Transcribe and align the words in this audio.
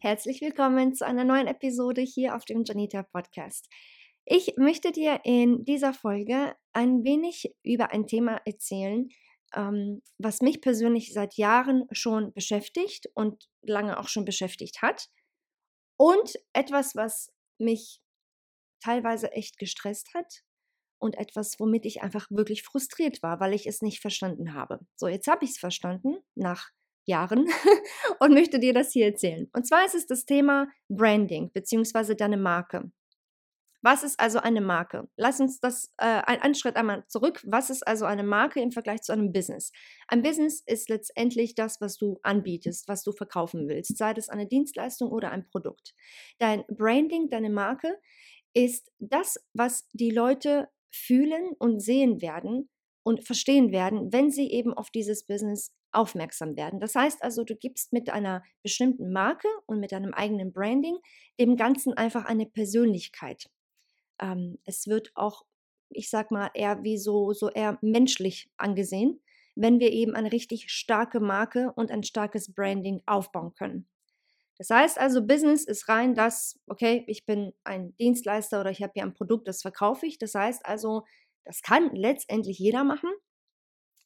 Herzlich 0.00 0.40
willkommen 0.40 0.94
zu 0.94 1.04
einer 1.04 1.24
neuen 1.24 1.48
Episode 1.48 2.02
hier 2.02 2.36
auf 2.36 2.44
dem 2.44 2.62
Janita 2.64 3.02
Podcast. 3.02 3.68
Ich 4.24 4.54
möchte 4.56 4.92
dir 4.92 5.22
in 5.24 5.64
dieser 5.64 5.92
Folge 5.92 6.54
ein 6.72 7.02
wenig 7.02 7.52
über 7.64 7.90
ein 7.90 8.06
Thema 8.06 8.40
erzählen, 8.44 9.08
ähm, 9.56 10.00
was 10.16 10.40
mich 10.40 10.60
persönlich 10.60 11.12
seit 11.12 11.34
Jahren 11.34 11.88
schon 11.90 12.32
beschäftigt 12.32 13.08
und 13.14 13.48
lange 13.60 13.98
auch 13.98 14.06
schon 14.06 14.24
beschäftigt 14.24 14.82
hat. 14.82 15.08
Und 15.96 16.38
etwas, 16.52 16.94
was 16.94 17.32
mich 17.58 18.00
teilweise 18.80 19.32
echt 19.32 19.58
gestresst 19.58 20.14
hat 20.14 20.44
und 21.00 21.16
etwas, 21.16 21.58
womit 21.58 21.84
ich 21.86 22.02
einfach 22.02 22.28
wirklich 22.30 22.62
frustriert 22.62 23.20
war, 23.24 23.40
weil 23.40 23.52
ich 23.52 23.66
es 23.66 23.82
nicht 23.82 23.98
verstanden 23.98 24.54
habe. 24.54 24.78
So, 24.94 25.08
jetzt 25.08 25.26
habe 25.26 25.44
ich 25.44 25.50
es 25.50 25.58
verstanden 25.58 26.18
nach 26.36 26.70
Jahren 27.08 27.48
und 28.20 28.34
möchte 28.34 28.60
dir 28.60 28.72
das 28.72 28.92
hier 28.92 29.06
erzählen. 29.06 29.48
Und 29.52 29.66
zwar 29.66 29.84
ist 29.84 29.94
es 29.94 30.06
das 30.06 30.24
Thema 30.24 30.68
Branding 30.88 31.50
bzw. 31.52 32.14
deine 32.14 32.36
Marke. 32.36 32.90
Was 33.80 34.02
ist 34.02 34.18
also 34.18 34.40
eine 34.40 34.60
Marke? 34.60 35.08
Lass 35.16 35.40
uns 35.40 35.60
das 35.60 35.94
äh, 35.98 36.04
einen 36.04 36.56
Schritt 36.56 36.76
einmal 36.76 37.04
zurück. 37.06 37.40
Was 37.46 37.70
ist 37.70 37.86
also 37.86 38.06
eine 38.06 38.24
Marke 38.24 38.60
im 38.60 38.72
Vergleich 38.72 39.02
zu 39.02 39.12
einem 39.12 39.32
Business? 39.32 39.70
Ein 40.08 40.22
Business 40.22 40.62
ist 40.66 40.88
letztendlich 40.88 41.54
das, 41.54 41.80
was 41.80 41.96
du 41.96 42.18
anbietest, 42.24 42.88
was 42.88 43.04
du 43.04 43.12
verkaufen 43.12 43.68
willst, 43.68 43.96
sei 43.96 44.12
es 44.16 44.28
eine 44.28 44.48
Dienstleistung 44.48 45.10
oder 45.12 45.30
ein 45.30 45.46
Produkt. 45.48 45.94
Dein 46.38 46.64
Branding, 46.66 47.30
deine 47.30 47.50
Marke 47.50 47.96
ist 48.52 48.90
das, 48.98 49.38
was 49.54 49.88
die 49.92 50.10
Leute 50.10 50.68
fühlen 50.90 51.54
und 51.58 51.80
sehen 51.80 52.20
werden 52.20 52.68
und 53.04 53.24
verstehen 53.24 53.70
werden, 53.70 54.12
wenn 54.12 54.30
sie 54.30 54.50
eben 54.50 54.74
auf 54.74 54.90
dieses 54.90 55.24
Business 55.24 55.72
aufmerksam 55.92 56.56
werden. 56.56 56.80
Das 56.80 56.94
heißt 56.94 57.22
also, 57.22 57.44
du 57.44 57.56
gibst 57.56 57.92
mit 57.92 58.10
einer 58.10 58.42
bestimmten 58.62 59.12
Marke 59.12 59.48
und 59.66 59.80
mit 59.80 59.92
deinem 59.92 60.14
eigenen 60.14 60.52
Branding 60.52 60.96
dem 61.40 61.56
Ganzen 61.56 61.94
einfach 61.94 62.24
eine 62.24 62.46
Persönlichkeit. 62.46 63.50
Ähm, 64.20 64.58
es 64.64 64.86
wird 64.86 65.12
auch, 65.14 65.44
ich 65.90 66.10
sag 66.10 66.30
mal, 66.30 66.50
eher 66.54 66.82
wie 66.82 66.98
so, 66.98 67.32
so 67.32 67.50
eher 67.50 67.78
menschlich 67.80 68.50
angesehen, 68.56 69.20
wenn 69.54 69.80
wir 69.80 69.92
eben 69.92 70.14
eine 70.14 70.32
richtig 70.32 70.70
starke 70.70 71.20
Marke 71.20 71.72
und 71.74 71.90
ein 71.90 72.04
starkes 72.04 72.52
Branding 72.52 73.02
aufbauen 73.06 73.54
können. 73.54 73.88
Das 74.58 74.70
heißt 74.70 74.98
also, 74.98 75.24
Business 75.24 75.64
ist 75.64 75.88
rein 75.88 76.14
das, 76.14 76.58
okay, 76.66 77.04
ich 77.06 77.26
bin 77.26 77.52
ein 77.64 77.96
Dienstleister 77.96 78.60
oder 78.60 78.70
ich 78.70 78.82
habe 78.82 78.92
hier 78.94 79.04
ein 79.04 79.14
Produkt, 79.14 79.46
das 79.46 79.62
verkaufe 79.62 80.04
ich. 80.06 80.18
Das 80.18 80.34
heißt 80.34 80.66
also, 80.66 81.04
das 81.44 81.62
kann 81.62 81.94
letztendlich 81.94 82.58
jeder 82.58 82.84
machen 82.84 83.10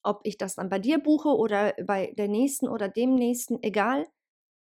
ob 0.02 0.20
ich 0.24 0.38
das 0.38 0.56
dann 0.56 0.68
bei 0.68 0.78
dir 0.78 0.98
buche 0.98 1.28
oder 1.28 1.74
bei 1.84 2.12
der 2.16 2.28
nächsten 2.28 2.68
oder 2.68 2.88
dem 2.88 3.14
nächsten, 3.14 3.62
egal. 3.62 4.06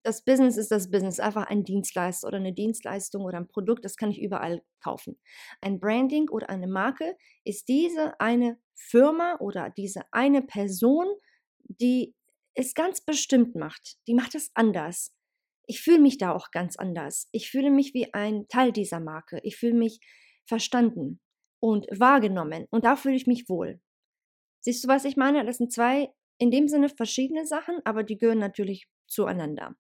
Das 0.03 0.23
Business 0.23 0.57
ist 0.57 0.71
das 0.71 0.89
Business, 0.89 1.19
einfach 1.19 1.47
ein 1.47 1.63
Dienstleister 1.63 2.27
oder 2.27 2.37
eine 2.37 2.53
Dienstleistung 2.53 3.23
oder 3.23 3.37
ein 3.37 3.47
Produkt, 3.47 3.83
das 3.83 3.97
kann 3.97 4.11
ich 4.11 4.21
überall 4.21 4.61
kaufen. 4.81 5.19
Ein 5.61 5.79
Branding 5.79 6.29
oder 6.29 6.49
eine 6.49 6.67
Marke 6.67 7.17
ist 7.43 7.67
diese 7.67 8.19
eine 8.19 8.57
Firma 8.73 9.37
oder 9.39 9.69
diese 9.69 10.03
eine 10.11 10.41
Person, 10.41 11.07
die 11.67 12.15
es 12.53 12.73
ganz 12.73 13.01
bestimmt 13.01 13.55
macht. 13.55 13.97
Die 14.07 14.13
macht 14.13 14.33
es 14.35 14.51
anders. 14.53 15.13
Ich 15.65 15.81
fühle 15.81 15.99
mich 15.99 16.17
da 16.17 16.33
auch 16.33 16.51
ganz 16.51 16.77
anders. 16.77 17.27
Ich 17.31 17.51
fühle 17.51 17.69
mich 17.69 17.93
wie 17.93 18.13
ein 18.13 18.47
Teil 18.47 18.71
dieser 18.71 19.01
Marke. 19.01 19.39
Ich 19.43 19.57
fühle 19.57 19.75
mich 19.75 19.99
verstanden 20.45 21.19
und 21.59 21.85
wahrgenommen 21.91 22.65
und 22.69 22.85
da 22.85 22.95
fühle 22.95 23.15
ich 23.15 23.27
mich 23.27 23.49
wohl. 23.49 23.81
Siehst 24.67 24.83
du, 24.83 24.89
was 24.89 25.05
ich 25.05 25.16
meine? 25.16 25.45
Das 25.45 25.59
sind 25.59 25.72
zwei 25.72 26.11
in 26.39 26.51
dem 26.51 26.67
Sinne 26.67 26.89
verschiedene 26.89 27.45
Sachen, 27.45 27.79
aber 27.85 28.03
die 28.03 28.17
gehören 28.17 28.39
natürlich 28.39 28.89
zueinander. 29.07 29.78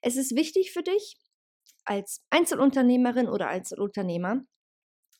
Es 0.00 0.16
ist 0.16 0.34
wichtig 0.34 0.72
für 0.72 0.82
dich 0.82 1.18
als 1.84 2.24
Einzelunternehmerin 2.30 3.28
oder 3.28 3.48
Einzelunternehmer, 3.48 4.40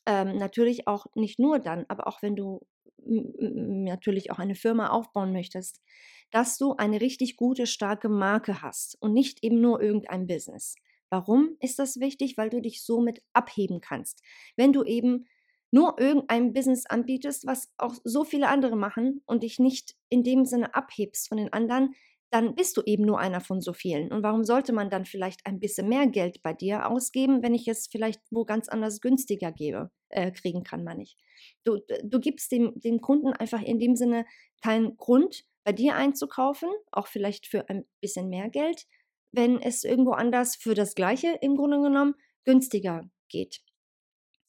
ähm, 0.07 0.39
natürlich 0.39 0.89
auch 0.89 1.05
nicht 1.15 1.39
nur 1.39 1.59
dann, 1.59 1.85
aber 1.89 2.07
auch 2.07 2.23
wenn 2.23 2.37
du 2.37 2.67
natürlich 2.97 4.31
auch 4.31 4.39
eine 4.39 4.55
Firma 4.55 4.89
aufbauen 4.89 5.35
möchtest, 5.35 5.83
dass 6.31 6.57
du 6.57 6.77
eine 6.77 7.03
richtig 7.03 7.37
gute, 7.37 7.67
starke 7.67 8.09
Marke 8.09 8.63
hast 8.63 8.97
und 9.03 9.13
nicht 9.13 9.45
eben 9.45 9.61
nur 9.61 9.83
irgendein 9.83 10.27
Business. 10.27 10.75
Warum 11.11 11.59
ist 11.61 11.79
das 11.79 12.01
wichtig? 12.01 12.39
Weil 12.39 12.49
du 12.49 12.63
dich 12.63 12.83
somit 12.83 13.21
abheben 13.35 13.83
kannst. 13.83 14.23
Wenn 14.57 14.73
du 14.73 14.85
eben 14.85 15.27
nur 15.73 15.99
irgendein 15.99 16.53
Business 16.53 16.87
anbietest, 16.87 17.47
was 17.47 17.73
auch 17.79 17.95
so 18.05 18.25
viele 18.25 18.49
andere 18.49 18.77
machen 18.77 19.23
und 19.27 19.43
dich 19.43 19.59
nicht 19.59 19.97
in 20.11 20.23
dem 20.23 20.45
Sinne 20.45 20.75
abhebst 20.75 21.29
von 21.29 21.39
den 21.39 21.53
anderen, 21.53 21.95
dann 22.31 22.55
bist 22.55 22.77
du 22.77 22.83
eben 22.87 23.05
nur 23.05 23.19
einer 23.19 23.41
von 23.41 23.61
so 23.61 23.73
vielen. 23.73 24.11
Und 24.13 24.23
warum 24.23 24.45
sollte 24.45 24.73
man 24.73 24.91
dann 24.91 25.05
vielleicht 25.05 25.45
ein 25.45 25.61
bisschen 25.61 25.89
mehr 25.89 26.07
Geld 26.07 26.43
bei 26.43 26.53
dir 26.55 26.89
ausgeben, 26.89 27.43
wenn 27.43 27.55
ich 27.55 27.69
es 27.69 27.89
vielleicht 27.89 28.21
wo 28.31 28.45
ganz 28.45 28.69
anders 28.69 29.01
günstiger 29.01 29.51
gebe, 29.51 29.91
äh, 30.09 30.31
kriegen 30.31 30.63
kann, 30.63 30.85
man 30.85 30.99
nicht. 30.99 31.19
Du, 31.65 31.81
du 32.05 32.21
gibst 32.21 32.53
dem, 32.53 32.73
dem 32.77 33.01
Kunden 33.01 33.33
einfach 33.33 33.63
in 33.63 33.79
dem 33.79 33.97
Sinne 33.97 34.25
keinen 34.63 34.97
Grund, 34.97 35.45
bei 35.65 35.73
dir 35.73 35.95
einzukaufen, 35.95 36.71
auch 36.91 37.07
vielleicht 37.07 37.47
für 37.47 37.69
ein 37.69 37.85
bisschen 38.01 38.29
mehr 38.29 38.49
Geld, 38.49 38.87
wenn 39.31 39.61
es 39.61 39.85
irgendwo 39.85 40.13
anders 40.13 40.57
für 40.57 40.75
das 40.75 40.95
Gleiche 40.95 41.39
im 41.41 41.57
Grunde 41.57 41.81
genommen 41.81 42.15
günstiger 42.45 43.09
geht. 43.29 43.63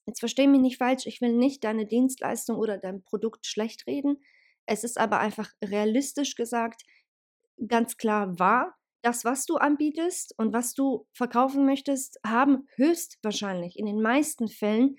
Jetzt 0.05 0.19
versteh 0.19 0.47
mich 0.47 0.61
nicht 0.61 0.77
falsch, 0.77 1.05
ich 1.05 1.21
will 1.21 1.33
nicht 1.33 1.63
deine 1.63 1.85
Dienstleistung 1.85 2.57
oder 2.57 2.77
dein 2.77 3.03
Produkt 3.03 3.45
schlecht 3.45 3.87
reden. 3.87 4.21
Es 4.65 4.83
ist 4.83 4.97
aber 4.97 5.19
einfach 5.19 5.51
realistisch 5.63 6.35
gesagt 6.35 6.83
ganz 7.67 7.97
klar 7.97 8.39
wahr, 8.39 8.75
das, 9.01 9.25
was 9.25 9.45
du 9.45 9.55
anbietest 9.55 10.33
und 10.37 10.53
was 10.53 10.73
du 10.73 11.05
verkaufen 11.13 11.65
möchtest, 11.65 12.19
haben 12.25 12.67
höchstwahrscheinlich 12.75 13.77
in 13.77 13.85
den 13.85 14.01
meisten 14.01 14.47
Fällen 14.47 14.95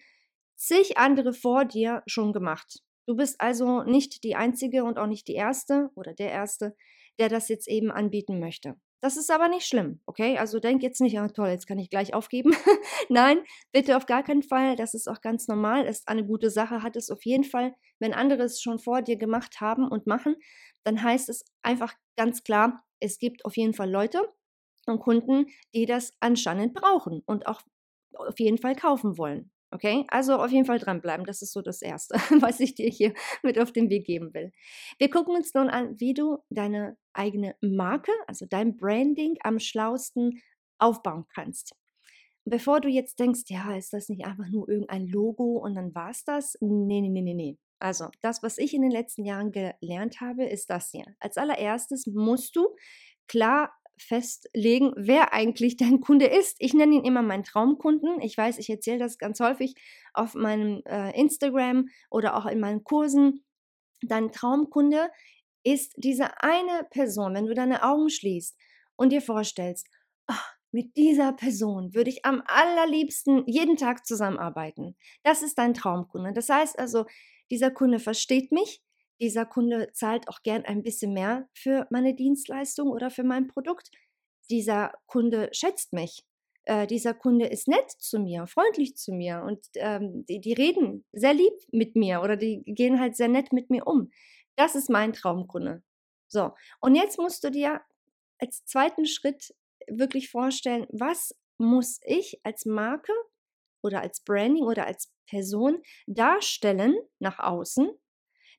zig 0.56 0.98
andere 0.98 1.32
vor 1.32 1.64
dir 1.64 2.02
schon 2.06 2.32
gemacht. 2.32 2.82
Du 3.06 3.16
bist 3.16 3.40
also 3.40 3.82
nicht 3.82 4.22
die 4.24 4.36
Einzige 4.36 4.84
und 4.84 4.98
auch 4.98 5.06
nicht 5.06 5.28
die 5.28 5.34
Erste 5.34 5.90
oder 5.94 6.14
der 6.14 6.30
Erste, 6.30 6.76
der 7.18 7.28
das 7.28 7.48
jetzt 7.48 7.68
eben 7.68 7.90
anbieten 7.90 8.40
möchte. 8.40 8.76
Das 9.04 9.18
ist 9.18 9.30
aber 9.30 9.48
nicht 9.48 9.66
schlimm, 9.66 10.00
okay? 10.06 10.38
Also 10.38 10.60
denk 10.60 10.82
jetzt 10.82 11.02
nicht, 11.02 11.18
ah 11.20 11.28
toll, 11.28 11.48
jetzt 11.48 11.66
kann 11.66 11.78
ich 11.78 11.90
gleich 11.90 12.14
aufgeben. 12.14 12.52
Nein, 13.10 13.44
bitte 13.70 13.98
auf 13.98 14.06
gar 14.06 14.22
keinen 14.22 14.42
Fall. 14.42 14.76
Das 14.76 14.94
ist 14.94 15.08
auch 15.10 15.20
ganz 15.20 15.46
normal, 15.46 15.84
ist 15.84 16.08
eine 16.08 16.24
gute 16.24 16.48
Sache, 16.48 16.82
hat 16.82 16.96
es 16.96 17.10
auf 17.10 17.22
jeden 17.26 17.44
Fall. 17.44 17.74
Wenn 17.98 18.14
andere 18.14 18.44
es 18.44 18.62
schon 18.62 18.78
vor 18.78 19.02
dir 19.02 19.16
gemacht 19.16 19.60
haben 19.60 19.86
und 19.86 20.06
machen, 20.06 20.36
dann 20.84 21.02
heißt 21.02 21.28
es 21.28 21.44
einfach 21.60 21.92
ganz 22.16 22.44
klar, 22.44 22.82
es 22.98 23.18
gibt 23.18 23.44
auf 23.44 23.58
jeden 23.58 23.74
Fall 23.74 23.90
Leute 23.90 24.26
und 24.86 25.00
Kunden, 25.00 25.48
die 25.74 25.84
das 25.84 26.14
anscheinend 26.20 26.72
brauchen 26.72 27.20
und 27.26 27.46
auch 27.46 27.60
auf 28.14 28.40
jeden 28.40 28.56
Fall 28.56 28.74
kaufen 28.74 29.18
wollen. 29.18 29.50
Okay, 29.74 30.04
also 30.06 30.36
auf 30.36 30.52
jeden 30.52 30.66
Fall 30.66 30.78
dranbleiben. 30.78 31.26
Das 31.26 31.42
ist 31.42 31.52
so 31.52 31.60
das 31.60 31.82
Erste, 31.82 32.14
was 32.40 32.60
ich 32.60 32.76
dir 32.76 32.88
hier 32.88 33.12
mit 33.42 33.58
auf 33.58 33.72
den 33.72 33.90
Weg 33.90 34.06
geben 34.06 34.32
will. 34.32 34.52
Wir 34.98 35.10
gucken 35.10 35.34
uns 35.34 35.52
nun 35.52 35.68
an, 35.68 35.98
wie 35.98 36.14
du 36.14 36.38
deine 36.48 36.96
eigene 37.12 37.56
Marke, 37.60 38.12
also 38.28 38.46
dein 38.48 38.76
Branding 38.76 39.34
am 39.42 39.58
schlausten 39.58 40.40
aufbauen 40.78 41.24
kannst. 41.34 41.74
Bevor 42.44 42.80
du 42.80 42.88
jetzt 42.88 43.18
denkst, 43.18 43.42
ja, 43.48 43.74
ist 43.76 43.92
das 43.92 44.08
nicht 44.08 44.24
einfach 44.24 44.48
nur 44.48 44.68
irgendein 44.68 45.08
Logo 45.08 45.58
und 45.58 45.74
dann 45.74 45.92
war 45.92 46.10
es 46.10 46.22
das? 46.24 46.56
Nee, 46.60 47.00
nee, 47.00 47.08
nee, 47.08 47.22
nee, 47.22 47.34
nee. 47.34 47.58
Also, 47.80 48.10
das, 48.22 48.44
was 48.44 48.58
ich 48.58 48.74
in 48.74 48.82
den 48.82 48.92
letzten 48.92 49.24
Jahren 49.24 49.50
gelernt 49.50 50.20
habe, 50.20 50.44
ist 50.44 50.70
das 50.70 50.92
hier. 50.92 51.04
Als 51.18 51.36
allererstes 51.36 52.06
musst 52.06 52.54
du 52.54 52.76
klar 53.26 53.72
festlegen, 53.96 54.92
wer 54.96 55.32
eigentlich 55.32 55.76
dein 55.76 56.00
Kunde 56.00 56.26
ist. 56.26 56.56
Ich 56.58 56.74
nenne 56.74 56.96
ihn 56.96 57.04
immer 57.04 57.22
meinen 57.22 57.44
Traumkunden. 57.44 58.20
Ich 58.20 58.36
weiß, 58.36 58.58
ich 58.58 58.68
erzähle 58.70 58.98
das 58.98 59.18
ganz 59.18 59.40
häufig 59.40 59.74
auf 60.12 60.34
meinem 60.34 60.82
äh, 60.86 61.18
Instagram 61.18 61.88
oder 62.10 62.36
auch 62.36 62.46
in 62.46 62.60
meinen 62.60 62.84
Kursen. 62.84 63.44
Dein 64.02 64.32
Traumkunde 64.32 65.10
ist 65.62 65.94
diese 65.96 66.42
eine 66.42 66.86
Person, 66.90 67.34
wenn 67.34 67.46
du 67.46 67.54
deine 67.54 67.82
Augen 67.82 68.10
schließt 68.10 68.56
und 68.96 69.10
dir 69.10 69.22
vorstellst, 69.22 69.88
oh, 70.28 70.34
mit 70.72 70.96
dieser 70.96 71.32
Person 71.32 71.94
würde 71.94 72.10
ich 72.10 72.24
am 72.24 72.42
allerliebsten 72.46 73.44
jeden 73.46 73.76
Tag 73.76 74.04
zusammenarbeiten. 74.04 74.96
Das 75.22 75.42
ist 75.42 75.56
dein 75.56 75.72
Traumkunde. 75.72 76.32
Das 76.32 76.48
heißt 76.48 76.78
also, 76.78 77.06
dieser 77.50 77.70
Kunde 77.70 78.00
versteht 78.00 78.50
mich, 78.52 78.82
dieser 79.24 79.46
Kunde 79.46 79.88
zahlt 79.94 80.28
auch 80.28 80.42
gern 80.42 80.66
ein 80.66 80.82
bisschen 80.82 81.14
mehr 81.14 81.48
für 81.54 81.86
meine 81.88 82.14
Dienstleistung 82.14 82.90
oder 82.90 83.10
für 83.10 83.24
mein 83.24 83.46
Produkt. 83.46 83.90
Dieser 84.50 84.92
Kunde 85.06 85.48
schätzt 85.52 85.94
mich. 85.94 86.26
Äh, 86.64 86.86
dieser 86.86 87.14
Kunde 87.14 87.46
ist 87.46 87.66
nett 87.66 87.90
zu 87.90 88.18
mir, 88.18 88.46
freundlich 88.46 88.96
zu 88.96 89.12
mir 89.12 89.42
und 89.42 89.66
ähm, 89.76 90.26
die, 90.26 90.42
die 90.42 90.52
reden 90.52 91.06
sehr 91.12 91.32
lieb 91.32 91.54
mit 91.72 91.96
mir 91.96 92.20
oder 92.20 92.36
die 92.36 92.62
gehen 92.66 93.00
halt 93.00 93.16
sehr 93.16 93.28
nett 93.28 93.50
mit 93.50 93.70
mir 93.70 93.86
um. 93.86 94.10
Das 94.56 94.74
ist 94.74 94.90
mein 94.90 95.14
Traumkunde. 95.14 95.82
So, 96.28 96.52
und 96.82 96.94
jetzt 96.94 97.18
musst 97.18 97.44
du 97.44 97.50
dir 97.50 97.80
als 98.38 98.66
zweiten 98.66 99.06
Schritt 99.06 99.54
wirklich 99.88 100.28
vorstellen, 100.30 100.86
was 100.90 101.34
muss 101.56 101.98
ich 102.04 102.40
als 102.42 102.66
Marke 102.66 103.12
oder 103.82 104.02
als 104.02 104.20
Branding 104.20 104.64
oder 104.64 104.86
als 104.86 105.10
Person 105.26 105.82
darstellen 106.06 106.94
nach 107.20 107.38
außen, 107.38 107.90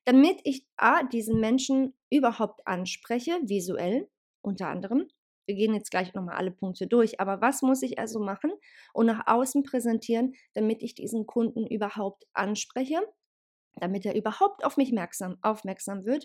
damit 0.06 0.40
ich 0.44 0.66
A, 0.76 1.02
diesen 1.04 1.40
Menschen 1.40 1.94
überhaupt 2.10 2.66
anspreche, 2.66 3.38
visuell 3.42 4.08
unter 4.40 4.68
anderem. 4.68 5.08
Wir 5.46 5.56
gehen 5.56 5.74
jetzt 5.74 5.90
gleich 5.90 6.14
nochmal 6.14 6.36
alle 6.36 6.52
Punkte 6.52 6.86
durch, 6.86 7.20
aber 7.20 7.40
was 7.40 7.62
muss 7.62 7.82
ich 7.82 7.98
also 7.98 8.20
machen 8.20 8.52
und 8.94 9.06
nach 9.06 9.26
außen 9.26 9.62
präsentieren, 9.64 10.34
damit 10.54 10.82
ich 10.82 10.94
diesen 10.94 11.26
Kunden 11.26 11.66
überhaupt 11.66 12.24
anspreche, 12.32 13.00
damit 13.76 14.06
er 14.06 14.16
überhaupt 14.16 14.64
auf 14.64 14.76
mich 14.76 14.92
merksam, 14.92 15.38
aufmerksam 15.42 16.04
wird. 16.04 16.24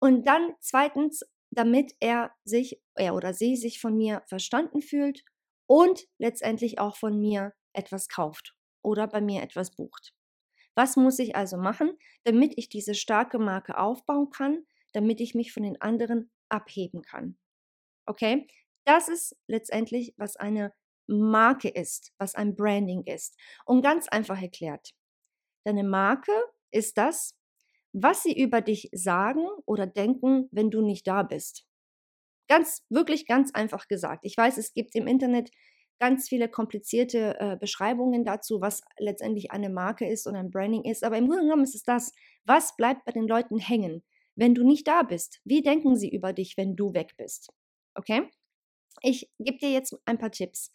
Und 0.00 0.26
dann 0.26 0.54
zweitens, 0.60 1.22
damit 1.50 1.94
er 2.00 2.32
sich, 2.44 2.80
er 2.94 3.14
oder 3.14 3.34
sie 3.34 3.56
sich 3.56 3.80
von 3.80 3.96
mir 3.96 4.22
verstanden 4.26 4.82
fühlt 4.82 5.24
und 5.66 6.06
letztendlich 6.18 6.78
auch 6.78 6.96
von 6.96 7.18
mir 7.18 7.54
etwas 7.72 8.08
kauft 8.08 8.54
oder 8.82 9.06
bei 9.08 9.20
mir 9.20 9.42
etwas 9.42 9.74
bucht. 9.74 10.14
Was 10.78 10.94
muss 10.94 11.18
ich 11.18 11.34
also 11.34 11.56
machen, 11.56 11.98
damit 12.22 12.54
ich 12.56 12.68
diese 12.68 12.94
starke 12.94 13.40
Marke 13.40 13.78
aufbauen 13.78 14.30
kann, 14.30 14.64
damit 14.92 15.20
ich 15.20 15.34
mich 15.34 15.52
von 15.52 15.64
den 15.64 15.80
anderen 15.80 16.30
abheben 16.48 17.02
kann? 17.02 17.36
Okay? 18.06 18.46
Das 18.84 19.08
ist 19.08 19.36
letztendlich, 19.48 20.14
was 20.18 20.36
eine 20.36 20.72
Marke 21.08 21.68
ist, 21.68 22.12
was 22.18 22.36
ein 22.36 22.54
Branding 22.54 23.02
ist. 23.02 23.36
Und 23.66 23.82
ganz 23.82 24.06
einfach 24.06 24.40
erklärt. 24.40 24.94
Deine 25.64 25.82
Marke 25.82 26.30
ist 26.70 26.96
das, 26.96 27.34
was 27.92 28.22
sie 28.22 28.40
über 28.40 28.60
dich 28.60 28.88
sagen 28.92 29.48
oder 29.66 29.88
denken, 29.88 30.48
wenn 30.52 30.70
du 30.70 30.80
nicht 30.80 31.08
da 31.08 31.24
bist. 31.24 31.66
Ganz, 32.46 32.84
wirklich 32.88 33.26
ganz 33.26 33.52
einfach 33.52 33.88
gesagt. 33.88 34.20
Ich 34.22 34.36
weiß, 34.36 34.56
es 34.58 34.74
gibt 34.74 34.94
im 34.94 35.08
Internet 35.08 35.50
ganz 35.98 36.28
viele 36.28 36.48
komplizierte 36.48 37.36
äh, 37.38 37.56
Beschreibungen 37.56 38.24
dazu, 38.24 38.60
was 38.60 38.82
letztendlich 38.98 39.50
eine 39.50 39.70
Marke 39.70 40.08
ist 40.08 40.26
und 40.26 40.36
ein 40.36 40.50
Branding 40.50 40.84
ist. 40.84 41.04
Aber 41.04 41.18
im 41.18 41.26
Grunde 41.26 41.42
genommen 41.44 41.64
ist 41.64 41.74
es 41.74 41.82
das, 41.82 42.12
was 42.44 42.76
bleibt 42.76 43.04
bei 43.04 43.12
den 43.12 43.26
Leuten 43.26 43.58
hängen, 43.58 44.02
wenn 44.36 44.54
du 44.54 44.64
nicht 44.64 44.86
da 44.86 45.02
bist? 45.02 45.40
Wie 45.44 45.62
denken 45.62 45.96
sie 45.96 46.10
über 46.10 46.32
dich, 46.32 46.56
wenn 46.56 46.76
du 46.76 46.94
weg 46.94 47.14
bist? 47.16 47.52
Okay? 47.94 48.28
Ich 49.02 49.30
gebe 49.38 49.58
dir 49.58 49.70
jetzt 49.70 49.96
ein 50.06 50.18
paar 50.18 50.30
Tipps, 50.30 50.70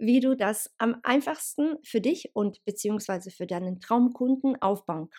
wie 0.00 0.20
du 0.20 0.34
das 0.34 0.72
am 0.78 0.96
einfachsten 1.02 1.76
für 1.84 2.00
dich 2.00 2.30
und 2.34 2.64
beziehungsweise 2.64 3.30
für 3.30 3.46
deinen 3.46 3.80
Traumkunden 3.80 4.60
aufbauen 4.62 5.10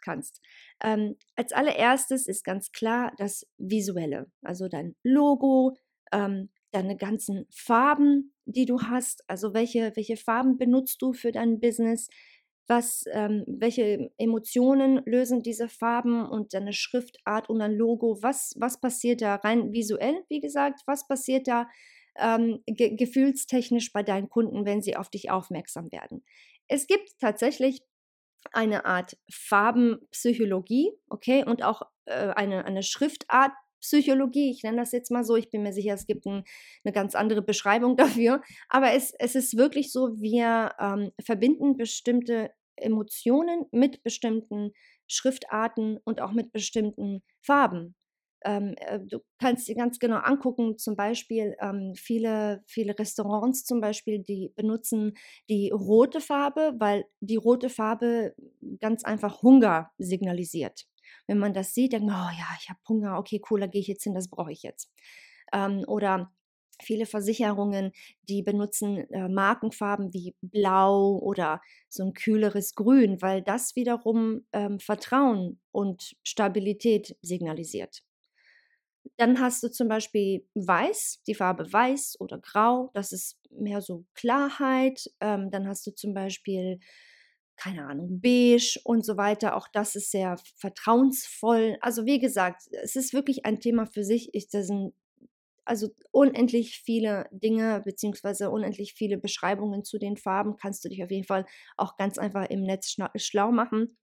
kannst. 0.00 0.40
Ähm, 0.82 1.16
als 1.36 1.52
allererstes 1.52 2.26
ist 2.26 2.42
ganz 2.42 2.72
klar 2.72 3.12
das 3.18 3.46
Visuelle, 3.58 4.30
also 4.42 4.68
dein 4.68 4.96
Logo, 5.02 5.76
ähm, 6.12 6.50
deine 6.70 6.96
ganzen 6.96 7.46
Farben, 7.50 8.34
die 8.44 8.66
du 8.66 8.82
hast, 8.82 9.24
also 9.28 9.54
welche, 9.54 9.92
welche 9.94 10.16
Farben 10.16 10.58
benutzt 10.58 11.00
du 11.02 11.12
für 11.12 11.32
dein 11.32 11.60
Business, 11.60 12.08
was, 12.66 13.04
ähm, 13.12 13.44
welche 13.46 14.10
Emotionen 14.18 15.02
lösen 15.04 15.42
diese 15.42 15.68
Farben 15.68 16.26
und 16.26 16.54
deine 16.54 16.72
Schriftart 16.72 17.48
und 17.48 17.60
ein 17.60 17.74
Logo, 17.74 18.18
was, 18.22 18.54
was 18.56 18.80
passiert 18.80 19.20
da 19.20 19.36
rein 19.36 19.72
visuell, 19.72 20.24
wie 20.28 20.40
gesagt, 20.40 20.82
was 20.86 21.06
passiert 21.06 21.48
da 21.48 21.68
ähm, 22.16 22.62
ge 22.66 22.94
gefühlstechnisch 22.94 23.92
bei 23.92 24.02
deinen 24.02 24.28
Kunden, 24.28 24.64
wenn 24.64 24.82
sie 24.82 24.96
auf 24.96 25.08
dich 25.08 25.30
aufmerksam 25.30 25.90
werden. 25.90 26.24
Es 26.68 26.86
gibt 26.86 27.18
tatsächlich 27.18 27.82
eine 28.52 28.84
Art 28.84 29.16
Farbenpsychologie, 29.30 30.92
okay, 31.08 31.44
und 31.44 31.62
auch 31.62 31.82
äh, 32.06 32.28
eine, 32.30 32.64
eine 32.64 32.82
Schriftart 32.82 33.52
Psychologie, 33.82 34.50
ich 34.50 34.62
nenne 34.62 34.78
das 34.78 34.92
jetzt 34.92 35.10
mal 35.10 35.24
so, 35.24 35.36
ich 35.36 35.50
bin 35.50 35.62
mir 35.62 35.72
sicher, 35.72 35.94
es 35.94 36.06
gibt 36.06 36.26
ein, 36.26 36.44
eine 36.84 36.92
ganz 36.92 37.14
andere 37.14 37.42
Beschreibung 37.42 37.96
dafür, 37.98 38.40
aber 38.68 38.92
es, 38.92 39.12
es 39.18 39.34
ist 39.34 39.56
wirklich 39.56 39.92
so, 39.92 40.18
wir 40.20 40.72
ähm, 40.80 41.10
verbinden 41.22 41.76
bestimmte 41.76 42.50
Emotionen 42.76 43.66
mit 43.70 44.02
bestimmten 44.02 44.72
Schriftarten 45.06 45.98
und 46.04 46.20
auch 46.20 46.32
mit 46.32 46.52
bestimmten 46.52 47.22
Farben. 47.42 47.94
Ähm, 48.44 48.74
äh, 48.78 48.98
du 49.00 49.20
kannst 49.38 49.68
dir 49.68 49.76
ganz 49.76 49.98
genau 49.98 50.16
angucken, 50.16 50.78
zum 50.78 50.96
Beispiel 50.96 51.54
ähm, 51.60 51.94
viele, 51.96 52.62
viele 52.66 52.98
Restaurants 52.98 53.64
zum 53.64 53.80
Beispiel, 53.80 54.18
die 54.20 54.52
benutzen 54.56 55.14
die 55.48 55.70
rote 55.70 56.20
Farbe, 56.20 56.74
weil 56.78 57.04
die 57.20 57.36
rote 57.36 57.68
Farbe 57.68 58.34
ganz 58.80 59.04
einfach 59.04 59.42
Hunger 59.42 59.90
signalisiert 59.98 60.86
wenn 61.26 61.38
man 61.38 61.54
das 61.54 61.74
sieht, 61.74 61.92
denkt 61.92 62.06
man, 62.06 62.28
oh 62.28 62.38
ja, 62.38 62.46
ich 62.60 62.68
habe 62.68 62.80
Hunger, 62.88 63.18
okay, 63.18 63.40
cool, 63.50 63.60
da 63.60 63.66
gehe 63.66 63.80
ich 63.80 63.88
jetzt 63.88 64.04
hin, 64.04 64.14
das 64.14 64.28
brauche 64.28 64.52
ich 64.52 64.62
jetzt. 64.62 64.90
Ähm, 65.52 65.84
oder 65.86 66.32
viele 66.82 67.06
Versicherungen, 67.06 67.92
die 68.28 68.42
benutzen 68.42 69.10
äh, 69.10 69.28
Markenfarben 69.28 70.12
wie 70.12 70.34
Blau 70.42 71.18
oder 71.18 71.60
so 71.88 72.04
ein 72.04 72.12
kühleres 72.14 72.74
Grün, 72.74 73.22
weil 73.22 73.42
das 73.42 73.76
wiederum 73.76 74.46
ähm, 74.52 74.80
Vertrauen 74.80 75.60
und 75.70 76.16
Stabilität 76.22 77.16
signalisiert. 77.22 78.02
Dann 79.16 79.40
hast 79.40 79.62
du 79.62 79.70
zum 79.70 79.88
Beispiel 79.88 80.46
Weiß, 80.54 81.22
die 81.26 81.34
Farbe 81.34 81.72
Weiß 81.72 82.16
oder 82.20 82.38
Grau, 82.38 82.90
das 82.94 83.12
ist 83.12 83.38
mehr 83.50 83.80
so 83.80 84.04
Klarheit. 84.14 85.10
Ähm, 85.20 85.50
dann 85.50 85.66
hast 85.68 85.86
du 85.86 85.90
zum 85.92 86.14
Beispiel 86.14 86.78
keine 87.62 87.86
Ahnung, 87.86 88.20
beige 88.20 88.80
und 88.84 89.04
so 89.04 89.16
weiter. 89.16 89.56
Auch 89.56 89.68
das 89.68 89.94
ist 89.94 90.10
sehr 90.10 90.36
vertrauensvoll. 90.56 91.76
Also 91.80 92.06
wie 92.06 92.18
gesagt, 92.18 92.62
es 92.82 92.96
ist 92.96 93.12
wirklich 93.12 93.46
ein 93.46 93.60
Thema 93.60 93.86
für 93.86 94.02
sich. 94.02 94.30
Ich, 94.32 94.48
das 94.48 94.66
sind 94.66 94.94
also 95.64 95.90
unendlich 96.10 96.80
viele 96.84 97.28
Dinge 97.30 97.80
beziehungsweise 97.84 98.50
unendlich 98.50 98.94
viele 98.94 99.16
Beschreibungen 99.16 99.84
zu 99.84 99.98
den 99.98 100.16
Farben 100.16 100.56
kannst 100.56 100.84
du 100.84 100.88
dich 100.88 101.04
auf 101.04 101.10
jeden 101.12 101.26
Fall 101.26 101.46
auch 101.76 101.96
ganz 101.96 102.18
einfach 102.18 102.50
im 102.50 102.64
Netz 102.64 102.96
schlau 103.16 103.52
machen 103.52 103.96